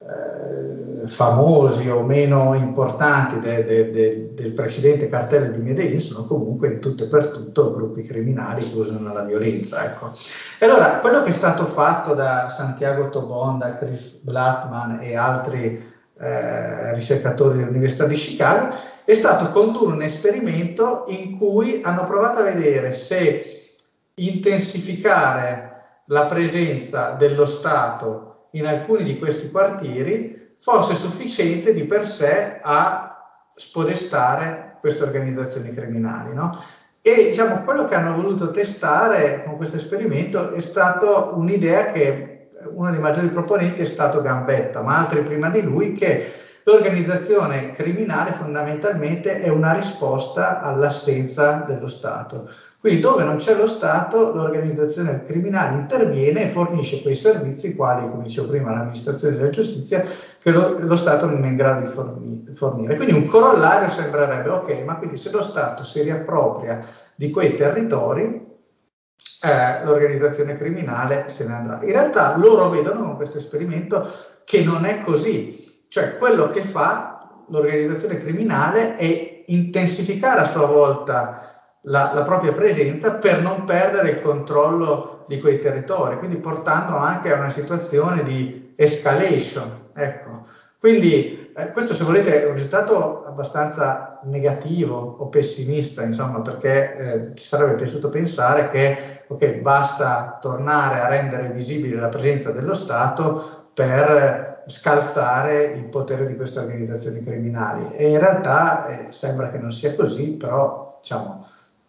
[0.00, 6.68] eh, famosi o meno importanti de, de, de, del precedente cartello di Medellin sono comunque
[6.68, 9.84] in tutto e per tutto gruppi criminali che usano la violenza.
[9.84, 10.12] Ecco.
[10.58, 15.80] E allora quello che è stato fatto da Santiago Tobon, da Chris Blattman e altri
[16.18, 22.42] eh, ricercatori dell'Università di Chicago è stato condurre un esperimento in cui hanno provato a
[22.42, 23.59] vedere se
[24.14, 25.70] intensificare
[26.06, 33.10] la presenza dello Stato in alcuni di questi quartieri fosse sufficiente di per sé a
[33.54, 36.34] spodestare queste organizzazioni criminali.
[36.34, 36.50] No?
[37.02, 42.90] E diciamo, quello che hanno voluto testare con questo esperimento è stata un'idea che uno
[42.90, 46.30] dei maggiori proponenti è stato Gambetta, ma altri prima di lui, che
[46.64, 52.50] l'organizzazione criminale fondamentalmente è una risposta all'assenza dello Stato.
[52.80, 58.22] Quindi dove non c'è lo Stato, l'organizzazione criminale interviene e fornisce quei servizi quali, come
[58.22, 60.02] dicevo prima, l'amministrazione della giustizia,
[60.38, 62.96] che lo, lo Stato non è in grado di fornire.
[62.96, 66.80] Quindi un corollario sembrerebbe, ok, ma quindi se lo Stato si riappropria
[67.14, 68.48] di quei territori,
[69.42, 71.80] eh, l'organizzazione criminale se ne andrà.
[71.82, 74.08] In realtà loro vedono con questo esperimento
[74.44, 81.49] che non è così, cioè quello che fa l'organizzazione criminale è intensificare a sua volta
[81.82, 87.32] la, la, propria presenza per non perdere il controllo di quei territori, quindi portando anche
[87.32, 89.88] a una situazione di escalation.
[89.94, 90.44] Ecco.
[90.78, 97.34] Quindi eh, questo se volete è un risultato abbastanza negativo o pessimista, insomma, perché eh,
[97.34, 103.68] ci sarebbe piaciuto pensare che okay, basta tornare a rendere visibile la presenza dello Stato
[103.74, 107.92] per scalzare il potere di queste organizzazioni criminali.
[107.94, 111.46] E in realtà eh, sembra che non sia così, però diciamo,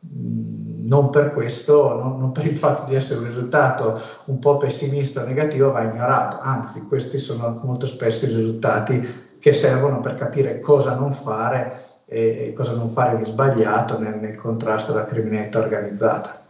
[0.10, 5.22] non per questo, non, non, per il fatto di essere un risultato un po' pessimista
[5.22, 10.60] o negativo va ignorato, anzi questi sono molto spesso i risultati che servono per capire
[10.60, 16.42] cosa non fare e cosa non fare di sbagliato nel, nel contrasto alla criminalità organizzata.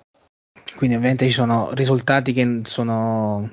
[0.75, 3.47] Quindi ovviamente ci sono risultati che sono,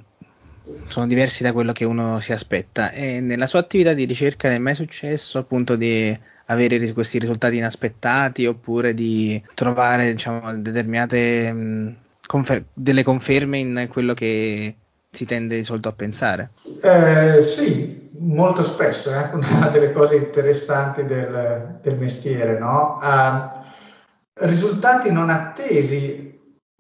[0.87, 2.93] sono, diversi da quello che uno si aspetta.
[2.93, 8.47] E nella sua attività di ricerca è mai successo appunto di avere questi risultati inaspettati
[8.47, 14.75] oppure di trovare diciamo, determinate mh, confer- delle conferme in quello che
[15.11, 16.51] si tende di solito a pensare?
[16.83, 22.99] Eh, sì, molto spesso, è anche una delle cose interessanti del, del mestiere, no?
[23.01, 26.29] Uh, risultati non attesi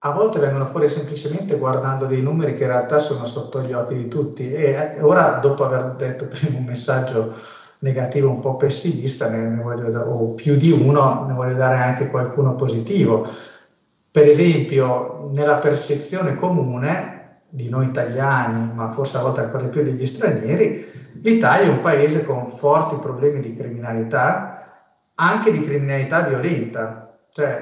[0.02, 3.94] a volte vengono fuori semplicemente guardando dei numeri che in realtà sono sotto gli occhi
[3.94, 7.34] di tutti e ora dopo aver detto prima un messaggio
[7.80, 11.76] negativo un po' pessimista ne, ne voglio da, o più di uno ne voglio dare
[11.76, 13.26] anche qualcuno positivo.
[14.10, 17.16] Per esempio nella percezione comune
[17.50, 20.84] di noi italiani ma forse a volte ancora più degli stranieri
[21.22, 24.58] l'Italia è un paese con forti problemi di criminalità
[25.20, 27.12] anche di criminalità violenta.
[27.30, 27.60] Cioè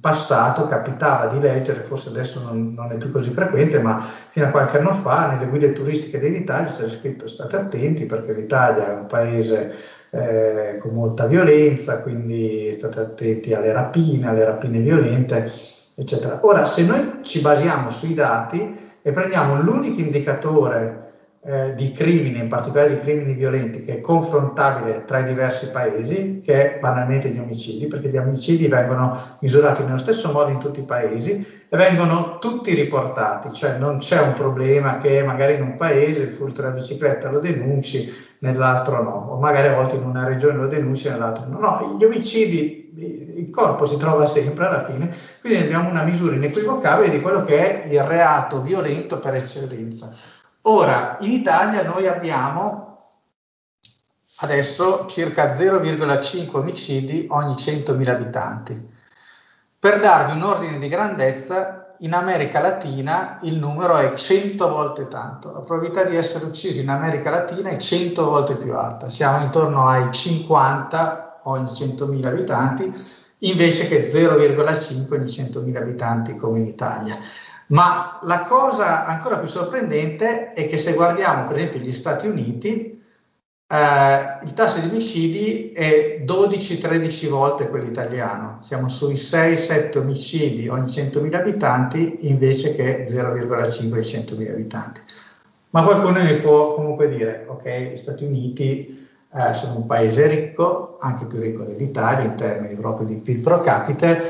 [0.00, 4.50] passato capitava di leggere, forse adesso non, non, è più così frequente, ma fino a
[4.50, 9.06] qualche anno fa nelle guide turistiche dell'Italia c'era scritto state attenti perché l'Italia è un
[9.06, 9.72] paese
[10.10, 15.50] eh, con molta violenza, quindi state attenti alle rapine, alle rapine violente,
[15.94, 16.40] eccetera.
[16.42, 21.05] Ora, se noi ci basiamo sui dati e prendiamo l'unico indicatore
[21.46, 26.40] eh, di crimini, in particolare di crimini violenti, che è confrontabile tra i diversi paesi,
[26.42, 30.80] che è banalmente gli omicidi, perché gli omicidi vengono misurati nello stesso modo in tutti
[30.80, 31.30] i paesi
[31.68, 36.30] e vengono tutti riportati, cioè non c'è un problema che magari in un paese il
[36.30, 40.66] furto della bicicletta lo denunci, nell'altro no, o magari a volte in una regione lo
[40.66, 41.58] denunci, nell'altro no.
[41.60, 42.90] No, gli omicidi,
[43.36, 47.84] il corpo si trova sempre alla fine, quindi abbiamo una misura inequivocabile di quello che
[47.84, 50.10] è il reato violento per eccellenza.
[50.68, 52.84] Ora, in Italia noi abbiamo
[54.38, 58.94] adesso circa 0,5 omicidi ogni 100.000 abitanti.
[59.78, 65.52] Per darvi un ordine di grandezza, in America Latina il numero è 100 volte tanto.
[65.52, 69.08] La probabilità di essere uccisi in America Latina è 100 volte più alta.
[69.08, 72.92] Siamo intorno ai 50 ogni 100.000 abitanti,
[73.38, 77.18] invece che 0,5 ogni 100.000 abitanti come in Italia.
[77.68, 83.02] Ma la cosa ancora più sorprendente è che se guardiamo per esempio gli Stati Uniti,
[83.68, 90.86] eh, il tasso di omicidi è 12-13 volte quello italiano, siamo sui 6-7 omicidi ogni
[90.86, 95.00] 100.000 abitanti invece che 0,5 ogni 100.000 abitanti.
[95.70, 100.96] Ma qualcuno mi può comunque dire, ok, gli Stati Uniti eh, sono un paese ricco,
[101.00, 104.22] anche più ricco dell'Italia in termini proprio di PIL pro capite,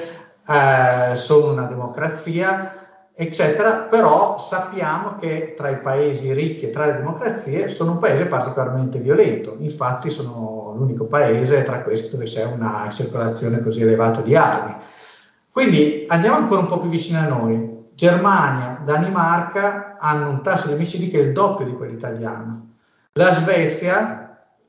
[0.48, 2.75] eh, sono una democrazia,
[3.18, 8.26] eccetera, però sappiamo che tra i paesi ricchi e tra le democrazie sono un paese
[8.26, 14.36] particolarmente violento, infatti sono l'unico paese tra questi dove c'è una circolazione così elevata di
[14.36, 14.76] armi.
[15.50, 17.84] Quindi andiamo ancora un po' più vicino a noi.
[17.94, 22.72] Germania, Danimarca hanno un tasso di omicidi che è il doppio di quello italiano.
[23.14, 24.25] La Svezia,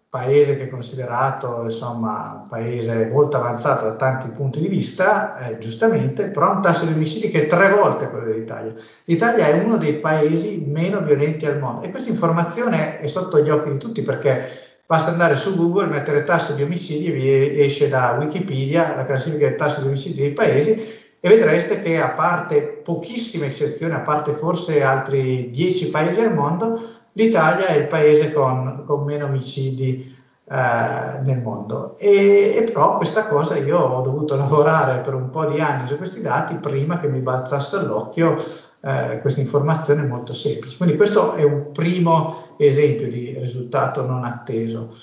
[0.10, 5.58] paese che è considerato insomma, un paese molto avanzato da tanti punti di vista, eh,
[5.58, 8.74] giustamente, però ha un tasso di omicidi che è tre volte quello dell'Italia.
[9.06, 13.50] L'Italia è uno dei paesi meno violenti al mondo e questa informazione è sotto gli
[13.50, 14.46] occhi di tutti perché
[14.86, 19.58] basta andare su Google, mettere tasso di omicidi vi esce da Wikipedia la classifica del
[19.58, 24.82] tasso di omicidi dei paesi e vedreste che a parte pochissime eccezioni, a parte forse
[24.82, 26.80] altri dieci paesi al mondo,
[27.18, 30.16] l'Italia è il paese con, con meno omicidi
[30.50, 31.98] eh, nel mondo.
[31.98, 35.98] E, e, però questa cosa io ho dovuto lavorare per un po' di anni su
[35.98, 38.36] questi dati prima che mi balzasse all'occhio
[38.82, 40.78] eh, questa informazione molto semplice.
[40.78, 44.96] Quindi questo è un primo esempio di risultato non atteso.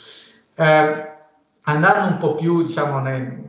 [0.55, 1.09] Eh,
[1.63, 3.43] andando un po' più, diciamo, nel,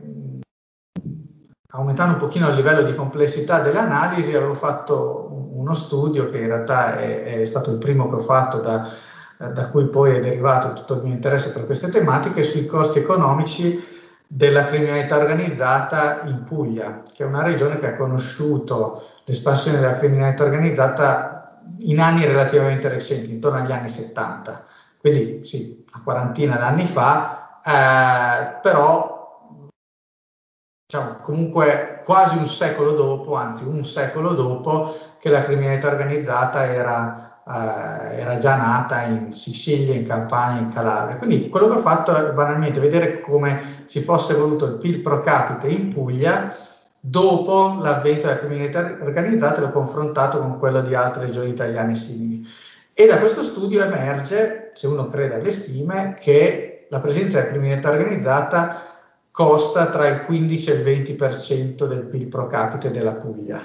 [1.70, 6.46] aumentando un pochino il livello di complessità delle analisi, avevo fatto uno studio che in
[6.46, 8.88] realtà è, è stato il primo che ho fatto da,
[9.36, 13.94] da, cui poi è derivato tutto il mio interesse per queste tematiche sui costi economici
[14.28, 20.44] della criminalità organizzata in Puglia, che è una regione che ha conosciuto l'espansione della criminalità
[20.44, 24.64] organizzata in anni relativamente recenti, intorno agli anni 70,
[24.98, 29.68] quindi sì, una quarantina d'anni fa, eh, però
[30.86, 37.26] diciamo, comunque quasi un secolo dopo, anzi un secolo dopo che la criminalità organizzata era
[37.48, 41.16] eh, era già nata in Sicilia, in Campania, in Calabria.
[41.16, 45.20] Quindi quello che ho fatto è banalmente vedere come si fosse evoluto il PIL pro
[45.20, 46.52] capite in Puglia
[46.98, 52.44] dopo l'avvento della criminalità organizzata e l'ho confrontato con quello di altre regioni italiane simili.
[52.92, 57.90] E da questo studio emerge, se uno crede alle stime, che la presenza della criminalità
[57.90, 58.95] organizzata
[59.36, 63.62] costa tra il 15 e il 20% del PIL pro capite della Puglia.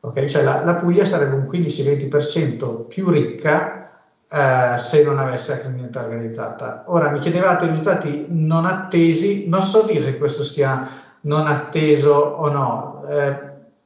[0.00, 0.26] Okay?
[0.26, 3.90] Cioè la, la, Puglia sarebbe un 15-20% più ricca
[4.30, 6.84] eh, se non avesse la criminalità organizzata.
[6.86, 10.88] Ora mi chiedevate risultati non attesi, non so dire se questo sia
[11.22, 13.04] non atteso o no.
[13.06, 13.38] Eh,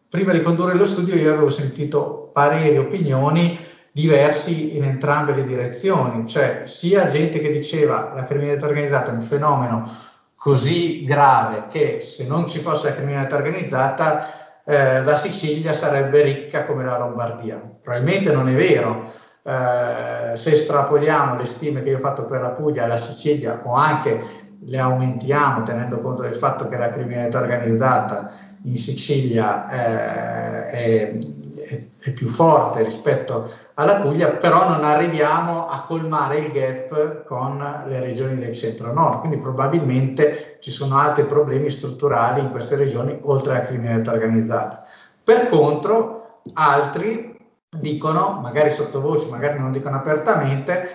[0.08, 3.58] prima di condurre lo studio io avevo sentito pareri, opinioni
[3.90, 9.22] diversi in entrambe le direzioni, cioè sia gente che diceva la criminalità organizzata è un
[9.22, 10.12] fenomeno
[10.44, 16.64] così grave che se non ci fosse la criminalità organizzata eh, la Sicilia sarebbe ricca
[16.64, 17.56] come la Lombardia.
[17.56, 19.10] Probabilmente non è vero.
[19.42, 23.72] Eh, se estrapoliamo le stime che io ho fatto per la Puglia, la Sicilia o
[23.72, 24.22] anche
[24.60, 28.30] le aumentiamo tenendo conto del fatto che la criminalità organizzata
[28.64, 31.18] in Sicilia eh, è,
[31.56, 37.58] è, è, più forte rispetto alla Puglia, però non arriviamo a colmare il gap con
[37.86, 43.56] le regioni del centro-nord, quindi probabilmente ci sono altri problemi strutturali in queste regioni oltre
[43.56, 44.84] alla criminalità organizzata.
[45.22, 47.36] Per contro, altri
[47.68, 50.86] dicono, magari sottovoce, magari non dicono apertamente,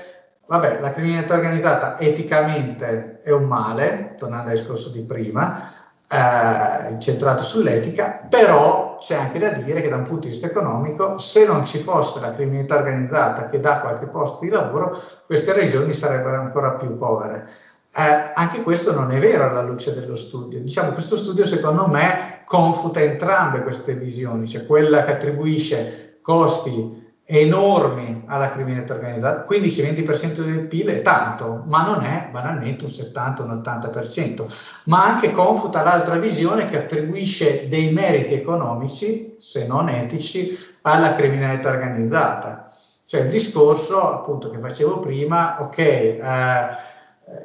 [0.45, 5.71] vabbè, la criminalità organizzata eticamente è un male, tornando al discorso di prima,
[6.11, 11.19] eh, incentrato sull'etica, però c'è anche da dire che da un punto di vista economico,
[11.19, 15.93] se non ci fosse la criminalità organizzata che dà qualche posto di lavoro, queste regioni
[15.93, 17.47] sarebbero ancora più povere.
[17.95, 20.59] Eh, anche questo non è vero alla luce dello studio.
[20.59, 26.98] Diciamo, questo studio secondo me confuta entrambe queste visioni, cioè quella che attribuisce costi
[27.31, 33.43] enormi alla criminalità organizzata, 15-20% del PIL è tanto, ma non è banalmente un 70
[33.43, 34.45] un 80%,
[34.85, 41.69] ma anche confuta l'altra visione che attribuisce dei meriti economici, se non etici, alla criminalità
[41.69, 42.73] organizzata.
[43.05, 46.19] Cioè il discorso appunto che facevo prima, ok, eh,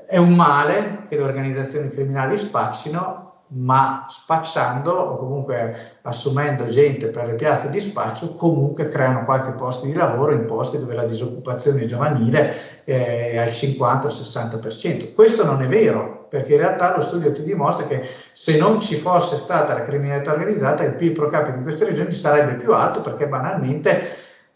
[0.07, 7.27] è un male che le organizzazioni criminali spaccino, ma spacciando o comunque assumendo gente per
[7.27, 11.85] le piazze di spaccio, comunque creano qualche posto di lavoro in posti dove la disoccupazione
[11.87, 15.13] giovanile è al 50-60%.
[15.15, 18.97] Questo non è vero, perché in realtà lo studio ti dimostra che se non ci
[18.97, 23.01] fosse stata la criminalità organizzata, il PIL pro capite in queste regioni sarebbe più alto
[23.01, 24.01] perché banalmente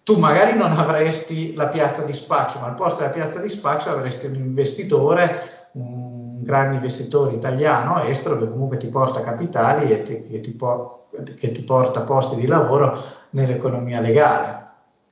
[0.02, 3.90] tu magari non avresti la piazza di spaccio, ma al posto della piazza di spaccio
[3.90, 6.07] avresti un investitore, un
[6.38, 11.08] un grande investitore italiano estero che comunque ti porta capitali e ti, che, ti po-
[11.36, 12.96] che ti porta posti di lavoro
[13.30, 14.66] nell'economia legale.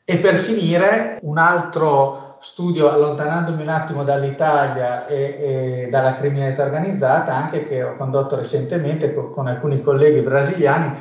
[0.05, 5.16] E per finire, un altro studio, allontanandomi un attimo dall'Italia e,
[5.85, 10.97] e dalla criminalità organizzata, anche che ho condotto recentemente con, con alcuni colleghi brasiliani,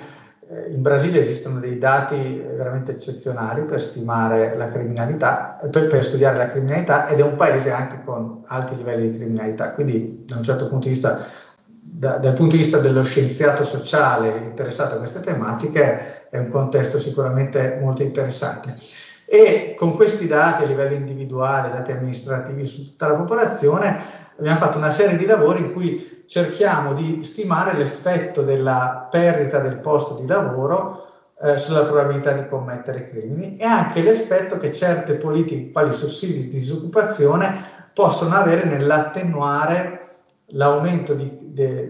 [0.68, 2.16] in Brasile esistono dei dati
[2.56, 7.72] veramente eccezionali per stimare la criminalità, per, per, studiare la criminalità ed è un paese
[7.72, 11.26] anche con alti livelli di criminalità, quindi da un certo punto di vista,
[11.68, 17.00] da, dal punto di vista dello scienziato sociale interessato a queste tematiche, è un contesto
[17.00, 18.76] sicuramente molto interessante.
[19.26, 24.00] E con questi dati a livello individuale, dati amministrativi su tutta la popolazione,
[24.38, 29.78] abbiamo fatto una serie di lavori in cui cerchiamo di stimare l'effetto della perdita del
[29.78, 31.04] posto di lavoro
[31.42, 36.48] eh, sulla probabilità di commettere crimini e anche l'effetto che certe politiche, quali sussidi di
[36.48, 37.60] disoccupazione,
[37.94, 40.02] possono avere nell'attenuare
[40.50, 41.90] l'aumento di, de,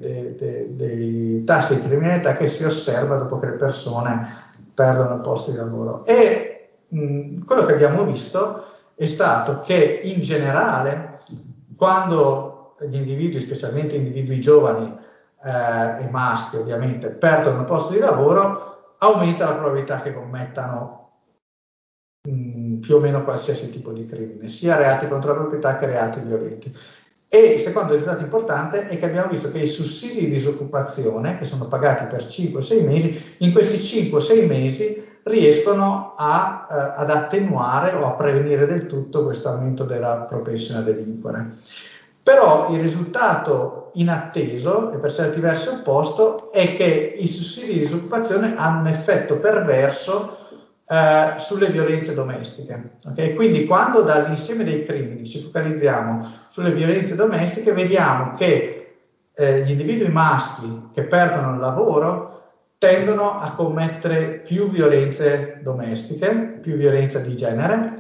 [0.70, 4.28] dei tassi di criminalità che si osserva dopo che le persone
[4.74, 6.06] perdono il posto di lavoro.
[6.06, 6.55] E
[7.46, 8.64] quello che abbiamo visto
[8.96, 11.20] è stato che in generale,
[11.76, 14.94] quando gli individui, specialmente individui giovani
[15.44, 21.12] eh, e maschi ovviamente, perdono il posto di lavoro, aumenta la probabilità che commettano
[22.28, 26.20] mh, più o meno qualsiasi tipo di crimine, sia reati contro la proprietà che reati
[26.22, 26.74] violenti.
[27.28, 31.44] E il secondo risultato importante è che abbiamo visto che i sussidi di disoccupazione, che
[31.44, 38.06] sono pagati per 5-6 mesi, in questi 5-6 mesi riescono a, eh, ad attenuare o
[38.06, 41.54] a prevenire del tutto questo aumento della propensione a delinquere.
[42.22, 48.56] Però il risultato inatteso e per certi versi opposto è che i sussidi di disoccupazione
[48.56, 50.38] hanno un effetto perverso
[50.88, 52.92] eh, sulle violenze domestiche.
[53.10, 53.34] Okay?
[53.36, 58.98] Quindi quando dall'insieme dei crimini ci focalizziamo sulle violenze domestiche, vediamo che
[59.34, 62.45] eh, gli individui maschi che perdono il lavoro
[62.86, 67.96] tendono a commettere più violenze domestiche, più violenza di genere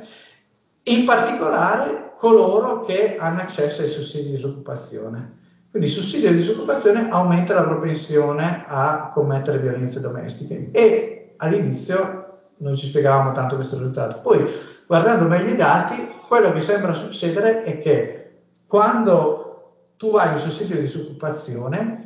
[0.84, 5.40] in particolare coloro che hanno accesso ai sussidi di disoccupazione.
[5.72, 12.76] Quindi il sussidio di disoccupazione aumenta la propensione a commettere violenze domestiche e all'inizio non
[12.76, 14.22] ci spiegavamo tanto questo risultato.
[14.22, 14.46] Poi,
[14.86, 15.96] guardando meglio i dati,
[16.28, 18.34] quello che sembra succedere è che
[18.68, 22.05] quando tu hai un sussidio di disoccupazione,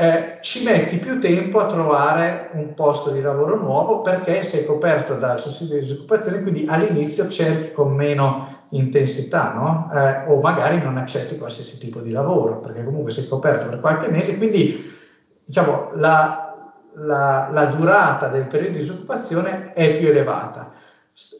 [0.00, 5.16] eh, ci metti più tempo a trovare un posto di lavoro nuovo perché sei coperto
[5.16, 9.90] dal sussidio di disoccupazione, quindi all'inizio cerchi con meno intensità, no?
[9.92, 14.06] eh, o magari non accetti qualsiasi tipo di lavoro perché comunque sei coperto per qualche
[14.06, 14.80] mese, quindi
[15.44, 16.54] diciamo la,
[16.94, 20.70] la, la durata del periodo di disoccupazione è più elevata.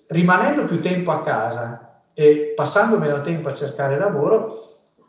[0.09, 4.67] Rimanendo più tempo a casa e passando meno tempo a cercare lavoro,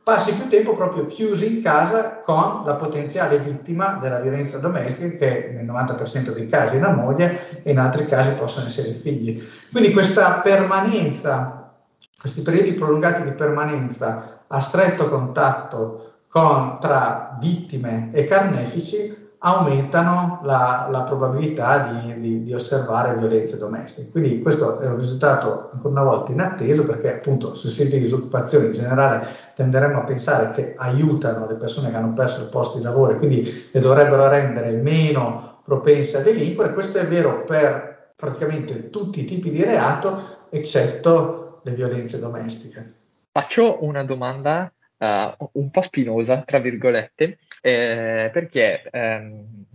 [0.10, 5.52] passi più tempo proprio chiuso in casa con la potenziale vittima della violenza domestica, che
[5.54, 9.40] nel 90% dei casi è la moglie e in altri casi possono essere i figli.
[9.72, 11.76] Quindi questa permanenza,
[12.20, 20.88] questi periodi prolungati di permanenza a stretto contatto con, tra vittime e carnefici aumentano la,
[20.92, 24.12] la probabilità di, di, di, osservare violenze domestiche.
[24.12, 28.66] Quindi questo è un risultato ancora una volta inatteso perché appunto sui siti di disoccupazione
[28.66, 29.26] in generale
[29.56, 33.18] tenderemmo a pensare che aiutano le persone che hanno perso il posto di lavoro e
[33.18, 36.74] quindi le dovrebbero rendere meno propense a delinquere.
[36.74, 42.96] Questo è vero per praticamente tutti i tipi di reato eccetto le violenze domestiche.
[43.32, 49.66] Faccio una domanda uh, un po' spinosa, tra virgolette, eh, perché ehm,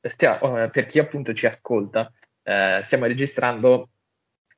[0.00, 2.12] stia, oh, per chi appunto ci ascolta,
[2.42, 3.90] eh, stiamo registrando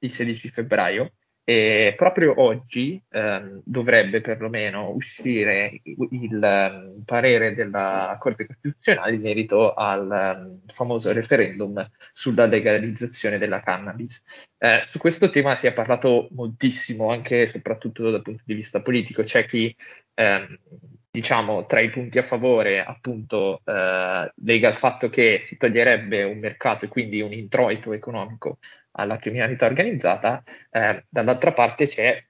[0.00, 1.12] il 16 febbraio
[1.46, 9.74] e proprio oggi ehm, dovrebbe perlomeno uscire il, um, parere della Corte Costituzionale in merito
[9.74, 14.22] al um, famoso referendum sulla legalizzazione della cannabis.
[14.56, 18.80] Eh, su questo tema si è parlato moltissimo, anche e soprattutto dal punto di vista
[18.80, 19.22] politico.
[19.22, 19.74] C'è chi,
[20.14, 20.58] ehm,
[21.14, 26.38] diciamo, tra i punti a favore, appunto, eh, lega il fatto che si toglierebbe un
[26.38, 28.58] mercato e quindi un introito economico
[28.96, 32.20] alla criminalità organizzata, eh, dall'altra parte c'è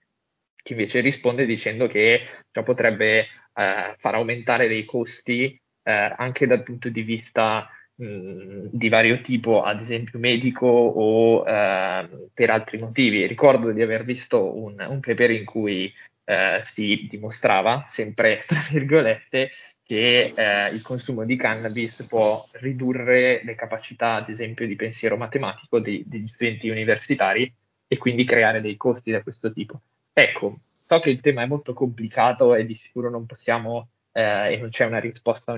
[0.62, 6.62] chi invece risponde dicendo che ciò potrebbe eh, far aumentare dei costi eh, anche dal
[6.62, 13.26] punto di vista mh, di vario tipo, ad esempio medico o eh, per altri motivi.
[13.26, 15.90] Ricordo di aver visto un, un paper in cui
[16.24, 19.50] eh, si dimostrava, sempre tra virgolette,
[19.82, 25.78] che eh, il consumo di cannabis può ridurre le capacità, ad esempio, di pensiero matematico
[25.78, 27.52] di, degli studenti universitari
[27.86, 29.80] e quindi creare dei costi da questo tipo.
[30.12, 34.56] Ecco, so che il tema è molto complicato e di sicuro non possiamo eh, e
[34.56, 35.54] non c'è una risposta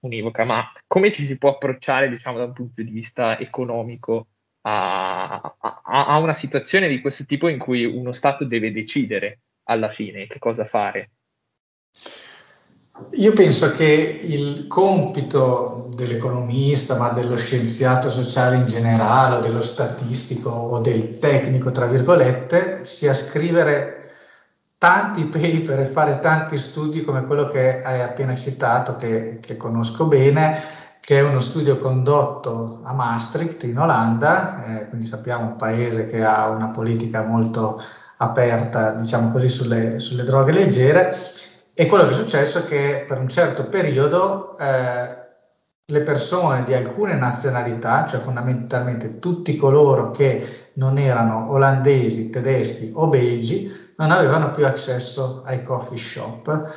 [0.00, 4.26] univoca, ma come ci si può approcciare, diciamo, da un punto di vista economico
[4.62, 9.38] a, a, a una situazione di questo tipo in cui uno Stato deve decidere
[9.70, 11.10] alla fine che cosa fare?
[13.12, 20.50] Io penso che il compito dell'economista, ma dello scienziato sociale in generale, o dello statistico
[20.50, 23.96] o del tecnico, tra virgolette, sia scrivere
[24.76, 30.06] tanti paper e fare tanti studi come quello che hai appena citato, che, che conosco
[30.06, 30.62] bene,
[31.00, 36.22] che è uno studio condotto a Maastricht in Olanda, eh, quindi sappiamo un paese che
[36.22, 37.80] ha una politica molto
[38.22, 41.16] aperta, diciamo così, sulle, sulle droghe leggere
[41.72, 45.18] e quello che è successo è che per un certo periodo eh,
[45.86, 53.08] le persone di alcune nazionalità, cioè fondamentalmente tutti coloro che non erano olandesi, tedeschi o
[53.08, 56.48] belgi, non avevano più accesso ai coffee shop.
[56.48, 56.68] Eh,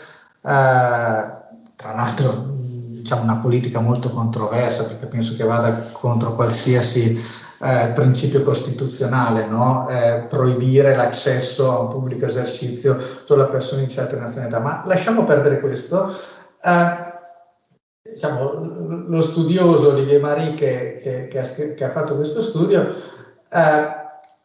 [1.76, 7.20] tra l'altro, diciamo una politica molto controversa perché penso che vada contro qualsiasi
[7.64, 9.88] eh, principio costituzionale, no?
[9.88, 14.60] eh, proibire l'accesso a un pubblico esercizio solo a persone di certe nazionalità.
[14.60, 16.14] Ma lasciamo perdere questo.
[16.62, 17.12] Eh,
[18.12, 18.52] diciamo,
[19.08, 22.82] lo studioso Olivier Marie che, che, che, ha, che, ha, fatto questo studio
[23.50, 23.58] eh,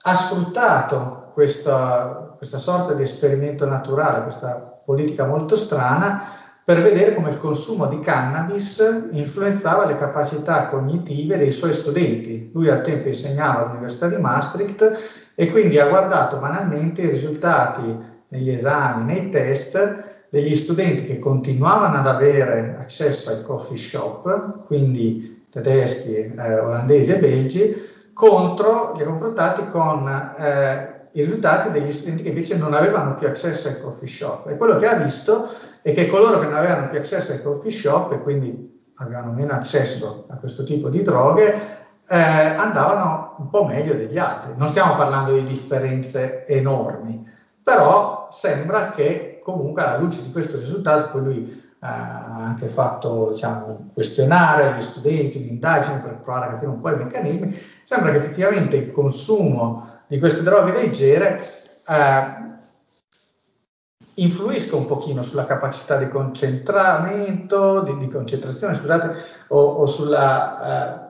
[0.00, 6.22] ha sfruttato questa, questa sorta di esperimento naturale, questa politica molto strana,
[6.68, 12.50] per vedere come il consumo di cannabis influenzava le capacità cognitive dei suoi studenti.
[12.52, 17.96] Lui al tempo insegnava all'Università di Maastricht e quindi ha guardato banalmente i risultati
[18.28, 25.46] negli esami, nei test degli studenti che continuavano ad avere accesso ai coffee shop, quindi
[25.48, 27.74] tedeschi, eh, olandesi e belgi,
[28.12, 33.26] contro, li ha confrontati con eh, i risultati degli studenti che invece non avevano più
[33.26, 34.48] accesso ai coffee shop.
[34.48, 35.48] E quello che ha visto
[35.82, 39.52] è che coloro che non avevano più accesso ai coffee shop e quindi avevano meno
[39.52, 41.54] accesso a questo tipo di droghe,
[42.08, 44.52] eh, andavano un po' meglio degli altri.
[44.56, 47.24] Non stiamo parlando di differenze enormi,
[47.62, 53.66] però sembra che comunque alla luce di questo risultato, poi lui ha anche fatto diciamo,
[53.66, 57.54] un questionario agli studenti, un'indagine per provare a capire un po' i meccanismi,
[57.84, 61.40] sembra che effettivamente il consumo di queste droghe leggere
[61.86, 62.48] eh,
[64.18, 69.12] influisca un pochino sulla capacità di concentramento, di, di concentrazione, scusate,
[69.48, 71.02] o, o sulla...
[71.04, 71.06] Eh,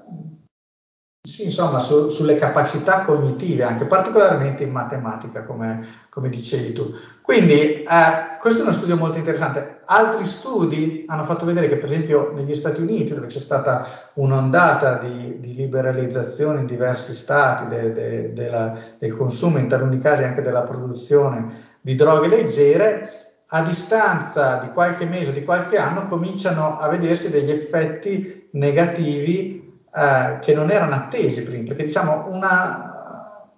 [1.28, 6.90] sì, insomma, su, sulle capacità cognitive, anche particolarmente in matematica, come, come dicevi tu.
[7.20, 9.82] Quindi, eh, questo è uno studio molto interessante.
[9.84, 13.84] Altri studi hanno fatto vedere che, per esempio, negli Stati Uniti, dove c'è stata
[14.14, 19.98] un'ondata di, di liberalizzazione in diversi stati de, de, de la, del consumo, in taluni
[19.98, 23.09] casi anche della produzione di droghe leggere,
[23.51, 29.81] a distanza di qualche mese o di qualche anno cominciano a vedersi degli effetti negativi
[29.93, 33.49] eh, che non erano attesi prima, perché diciamo una,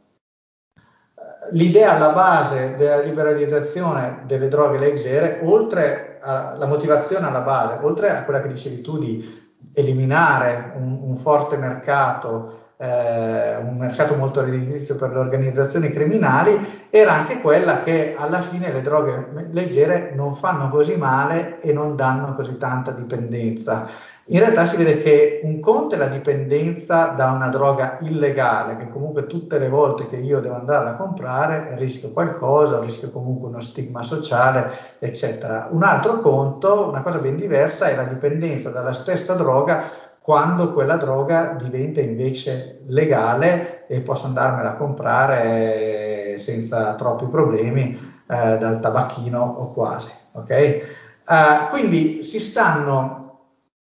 [1.51, 8.25] l'idea alla base della liberalizzazione delle droghe leggere, oltre alla motivazione alla base, oltre a
[8.25, 14.95] quella che dicevi tu di eliminare un, un forte mercato eh, un mercato molto redditizio
[14.95, 20.71] per le organizzazioni criminali, era anche quella che alla fine le droghe leggere non fanno
[20.71, 23.87] così male e non danno così tanta dipendenza.
[24.33, 28.87] In realtà si vede che un conto è la dipendenza da una droga illegale, che
[28.87, 33.61] comunque tutte le volte che io devo andarla a comprare rischio qualcosa, rischio comunque uno
[33.61, 34.71] stigma sociale,
[35.01, 35.69] eccetera.
[35.71, 39.83] Un altro conto, una cosa ben diversa, è la dipendenza dalla stessa droga
[40.23, 48.57] quando quella droga diventa invece legale e posso andarmela a comprare senza troppi problemi eh,
[48.59, 50.11] dal tabacchino o quasi.
[50.33, 50.83] Okay?
[51.27, 53.39] Uh, quindi si, stanno,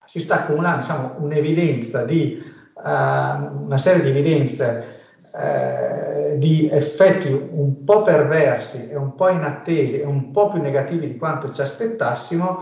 [0.06, 2.42] si sta accumulando diciamo, un'evidenza di
[2.74, 4.86] uh, una serie di evidenze
[5.32, 11.06] uh, di effetti un po' perversi e un po' inattesi e un po' più negativi
[11.06, 12.60] di quanto ci aspettassimo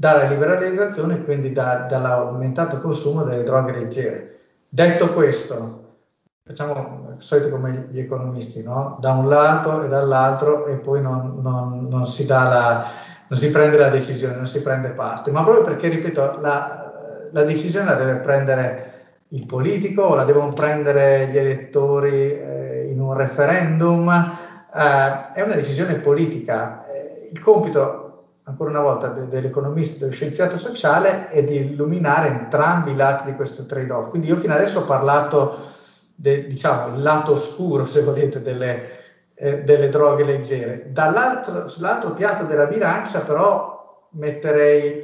[0.00, 4.34] dalla liberalizzazione e quindi da, dall'aumentato consumo delle droghe leggere.
[4.66, 5.98] Detto questo,
[6.42, 8.96] facciamo il solito come gli economisti, no?
[8.98, 12.86] da un lato e dall'altro e poi non, non, non, si la,
[13.28, 17.42] non, si prende la decisione, non si prende parte, ma proprio perché, ripeto, la, la
[17.42, 18.92] decisione la deve prendere
[19.28, 25.56] il politico o la devono prendere gli elettori eh, in un referendum, eh, è una
[25.56, 26.86] decisione politica.
[26.86, 27.99] Eh, il compito
[28.50, 33.36] ancora una volta de- dell'economista, dello scienziato sociale è di illuminare entrambi i lati di
[33.36, 34.10] questo trade-off.
[34.10, 35.54] Quindi io fino adesso ho parlato
[36.14, 38.82] del diciamo, lato oscuro, se volete, delle,
[39.34, 40.84] eh, delle droghe leggere.
[40.92, 45.00] Dall'altro, sull'altro piatto della bilancia però metterei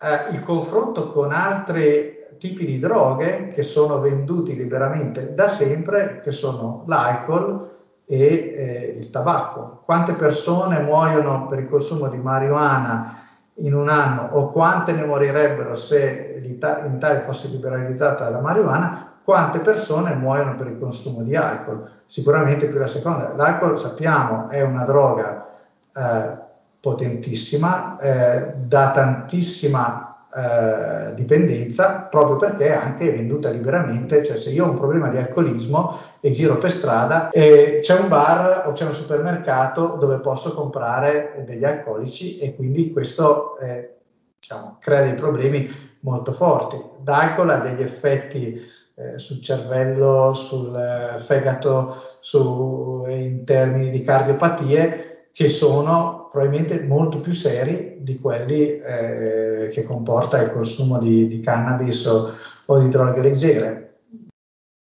[0.00, 6.30] eh, il confronto con altri tipi di droghe che sono venduti liberamente da sempre, che
[6.30, 7.77] sono l'alcol,
[8.10, 9.82] e eh, il tabacco.
[9.84, 13.26] Quante persone muoiono per il consumo di marijuana
[13.60, 19.58] in un anno o quante ne morirebbero se in Italia fosse liberalizzata la marijuana, quante
[19.58, 21.86] persone muoiono per il consumo di alcol?
[22.06, 23.34] Sicuramente più la seconda.
[23.34, 25.46] L'alcol sappiamo è una droga
[25.94, 26.38] eh,
[26.80, 34.66] potentissima, eh, da tantissima eh, dipendenza proprio perché è anche venduta liberamente, cioè se io
[34.66, 38.84] ho un problema di alcolismo e giro per strada e c'è un bar o c'è
[38.84, 43.96] un supermercato dove posso comprare degli alcolici e quindi questo eh,
[44.38, 45.66] diciamo, crea dei problemi
[46.00, 46.78] molto forti.
[47.04, 48.60] L'alcol ha degli effetti
[48.96, 57.20] eh, sul cervello, sul eh, fegato, su, in termini di cardiopatie che sono probabilmente molto
[57.20, 62.30] più seri di quelli eh, che comporta il consumo di, di cannabis o,
[62.66, 63.84] o, di droghe leggere.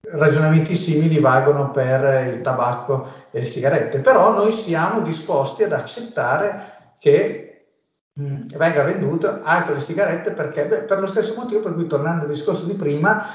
[0.10, 6.62] Ragionamenti simili valgono per il tabacco e le sigarette, però noi siamo disposti ad accettare
[7.00, 7.54] che
[8.14, 11.88] mh, mm, venga venduto alcol e sigarette perché beh, per lo stesso motivo per cui
[11.88, 13.26] tornando al discorso di prima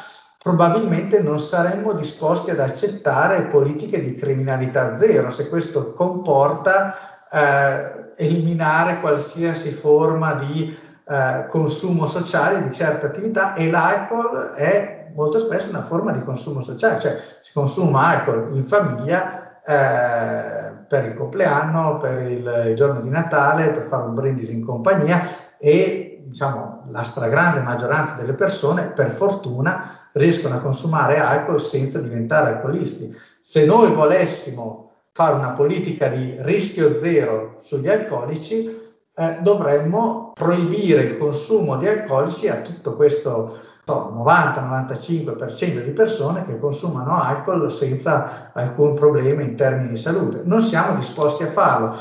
[0.41, 9.01] probabilmente non saremmo disposti ad accettare politiche di criminalità zero se questo comporta eh, eliminare
[9.01, 10.76] qualsiasi forma di
[11.11, 16.61] eh, consumo sociale di certe attività e l'alcol è molto spesso una forma di consumo
[16.61, 23.01] sociale, cioè si consuma alcol in famiglia eh, per il compleanno, per il, il, giorno
[23.01, 25.22] di Natale, per fare un brindisi in compagnia
[25.59, 32.51] e diciamo la stragrande maggioranza delle persone per fortuna riescono a consumare alcol senza diventare
[32.51, 33.14] alcolisti.
[33.41, 34.88] Se noi volessimo
[35.19, 38.69] fare una politica di rischio zero sugli alcolici,
[39.16, 43.53] eh, dovremmo proibire il consumo di alcolici a tutto questo
[43.85, 50.43] 90-95% di persone che consumano alcol senza alcun problema in termini di salute.
[50.45, 51.97] Non siamo disposti a farlo.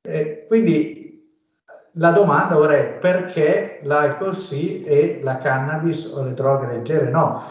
[0.00, 1.20] Eh, quindi
[1.94, 7.42] la domanda ora è perché l'alcol sì e la cannabis o le droghe leggere no.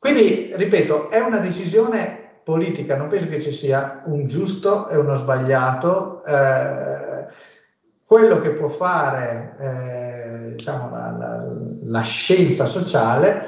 [0.00, 5.14] Quindi, ripeto, è una decisione politica, non penso che ci sia un giusto e uno
[5.14, 6.22] sbagliato.
[6.24, 7.26] Eh,
[8.06, 13.46] quello che può fare eh, diciamo, la, la, la, scienza sociale,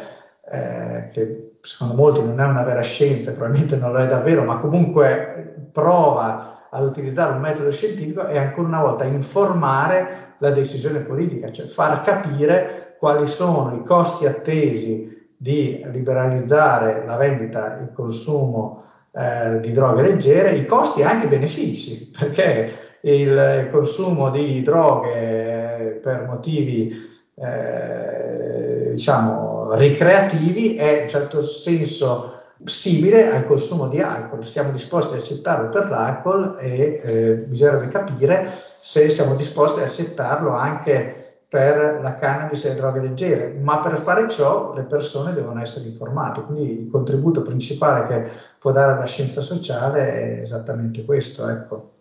[0.50, 4.56] eh, che secondo molti non è una vera scienza, probabilmente non lo è davvero, ma
[4.56, 11.50] comunque prova ad utilizzare un metodo scientifico, è ancora una volta informare la decisione politica,
[11.50, 18.82] cioè far capire quali sono i costi attesi di liberalizzare la vendita e il consumo
[19.12, 22.70] eh, di droghe leggere, i costi e anche i benefici, perché
[23.00, 26.92] il consumo di droghe per motivi
[27.34, 32.32] eh, diciamo ricreativi è in un certo senso
[32.64, 34.44] simile al consumo di alcol.
[34.44, 38.48] Siamo disposti ad accettarlo per l'alcol e eh, bisognerebbe capire
[38.80, 41.25] se siamo disposti ad accettarlo anche
[41.56, 45.86] per la cannabis e le droghe leggere, ma per fare ciò le persone devono essere
[45.86, 51.48] informate, quindi il contributo principale che può dare la scienza sociale è esattamente questo.
[51.48, 51.92] Ecco.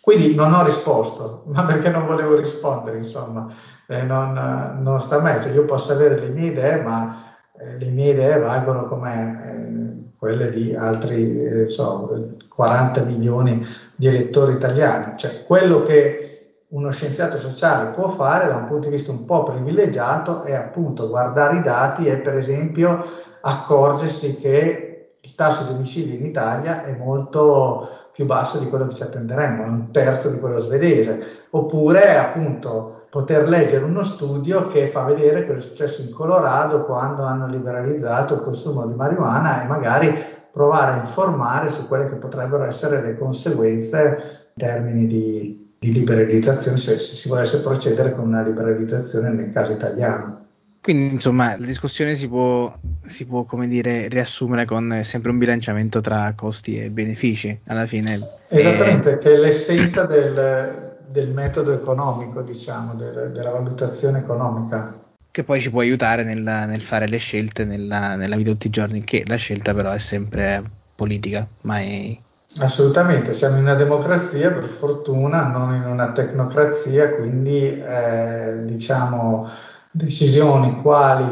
[0.00, 3.46] Quindi non ho risposto, ma perché non volevo rispondere, insomma,
[3.88, 7.14] eh, non, non, sta a me, cioè, io posso avere le mie idee, ma
[7.60, 13.62] eh, le mie idee valgono come eh, quelle di altri eh, so, 40 milioni
[13.94, 16.27] di elettori italiani, cioè quello che
[16.70, 21.08] uno scienziato sociale può fare da un punto di vista un po' privilegiato è appunto
[21.08, 23.02] guardare i dati e per esempio
[23.40, 28.94] accorgersi che il tasso di omicidi in Italia è molto più basso di quello che
[28.94, 34.88] ci attenderemmo, è un terzo di quello svedese, oppure appunto poter leggere uno studio che
[34.88, 39.66] fa vedere cosa è successo in Colorado quando hanno liberalizzato il consumo di marijuana e
[39.66, 40.14] magari
[40.50, 46.76] provare a informare su quelle che potrebbero essere le conseguenze in termini di di liberalizzazione
[46.76, 50.46] se, se si volesse procedere con una liberalizzazione nel caso italiano.
[50.80, 52.72] Quindi insomma la discussione si può,
[53.04, 58.18] si può come dire, riassumere con sempre un bilanciamento tra costi e benefici alla fine.
[58.48, 59.18] Esattamente, è...
[59.18, 64.98] che è l'essenza del, del metodo economico, diciamo, del, della valutazione economica.
[65.30, 68.66] Che poi ci può aiutare nel, nel fare le scelte nella, nella vita di tutti
[68.68, 70.62] i giorni, che la scelta però è sempre
[70.94, 72.18] politica, mai
[72.56, 79.46] Assolutamente, siamo in una democrazia per fortuna, non in una tecnocrazia, quindi eh, diciamo
[79.92, 81.24] decisioni quali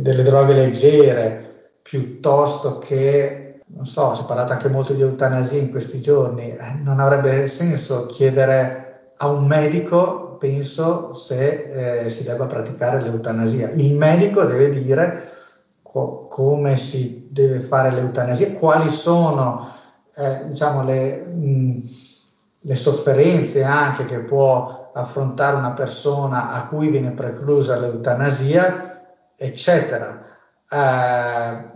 [0.00, 5.70] delle droghe leggere piuttosto che, non so, si è parlato anche molto di eutanasia in
[5.70, 12.44] questi giorni, eh, non avrebbe senso chiedere a un medico penso se eh, si debba
[12.44, 13.70] praticare l'eutanasia.
[13.70, 15.22] Il medico deve dire
[15.80, 19.66] co- come si deve fare l'eutanasia, quali sono
[20.14, 21.80] eh, diciamo, le, mh,
[22.60, 29.00] le, sofferenze anche che può affrontare una persona a cui viene preclusa l'eutanasia,
[29.36, 30.20] eccetera.
[30.68, 31.70] Eh,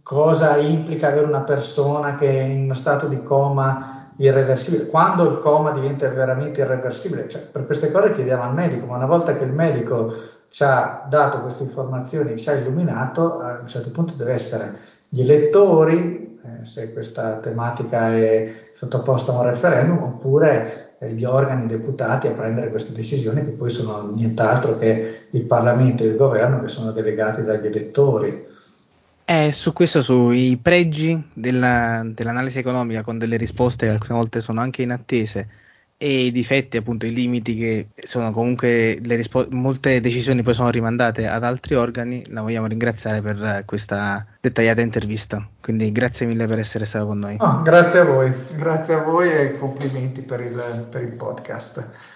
[0.00, 5.36] cosa implica avere una persona che è in uno stato di coma irreversibile, quando il
[5.38, 9.44] coma diventa veramente irreversibile, cioè, per queste cose chiediamo al medico, ma una volta che
[9.44, 10.12] il medico
[10.48, 14.74] ci ha dato queste informazioni, ci ha illuminato, a un certo punto deve essere
[15.08, 21.66] gli elettori, eh, se questa tematica è sottoposta a un referendum, oppure eh, gli organi
[21.66, 26.60] deputati a prendere queste decisioni che poi sono nient'altro che il Parlamento e il governo
[26.60, 28.54] che sono delegati dagli elettori.
[29.28, 34.60] Eh, su questo, sui pregi della, dell'analisi economica con delle risposte che alcune volte sono
[34.60, 35.48] anche inattese
[35.98, 41.26] e i difetti, appunto i limiti che sono comunque rispo- molte decisioni poi sono rimandate
[41.26, 45.44] ad altri organi, la vogliamo ringraziare per questa dettagliata intervista.
[45.60, 47.36] Quindi grazie mille per essere stato con noi.
[47.40, 52.14] Oh, grazie a voi, grazie a voi e complimenti per il, per il podcast.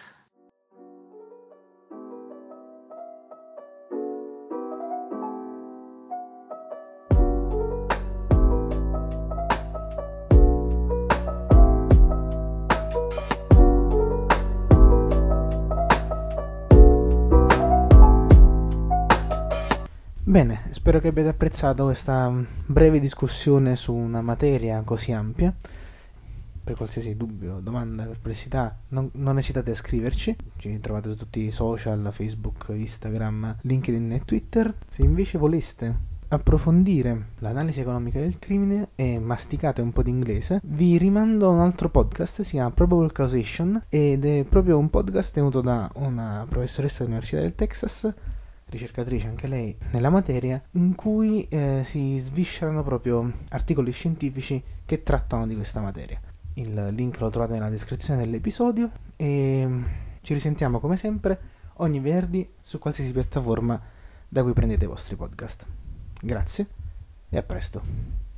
[20.40, 22.32] Bene, spero che abbiate apprezzato questa
[22.64, 25.52] breve discussione su una materia così ampia.
[26.64, 30.34] Per qualsiasi dubbio, domanda, perplessità, non, non esitate a scriverci.
[30.56, 34.74] Ci trovate su tutti i social, Facebook, Instagram, LinkedIn e Twitter.
[34.88, 35.94] Se invece voleste
[36.28, 41.60] approfondire l'analisi economica del crimine e masticate un po' di inglese, vi rimando a un
[41.60, 47.00] altro podcast, si chiama Probable Causation ed è proprio un podcast tenuto da una professoressa
[47.00, 48.10] dell'Università del Texas
[48.70, 55.46] ricercatrice anche lei nella materia, in cui eh, si sviscerano proprio articoli scientifici che trattano
[55.46, 56.20] di questa materia.
[56.54, 59.68] Il link lo trovate nella descrizione dell'episodio e
[60.22, 61.38] ci risentiamo come sempre
[61.74, 63.80] ogni venerdì su qualsiasi piattaforma
[64.28, 65.66] da cui prendete i vostri podcast.
[66.20, 66.66] Grazie
[67.28, 68.29] e a presto.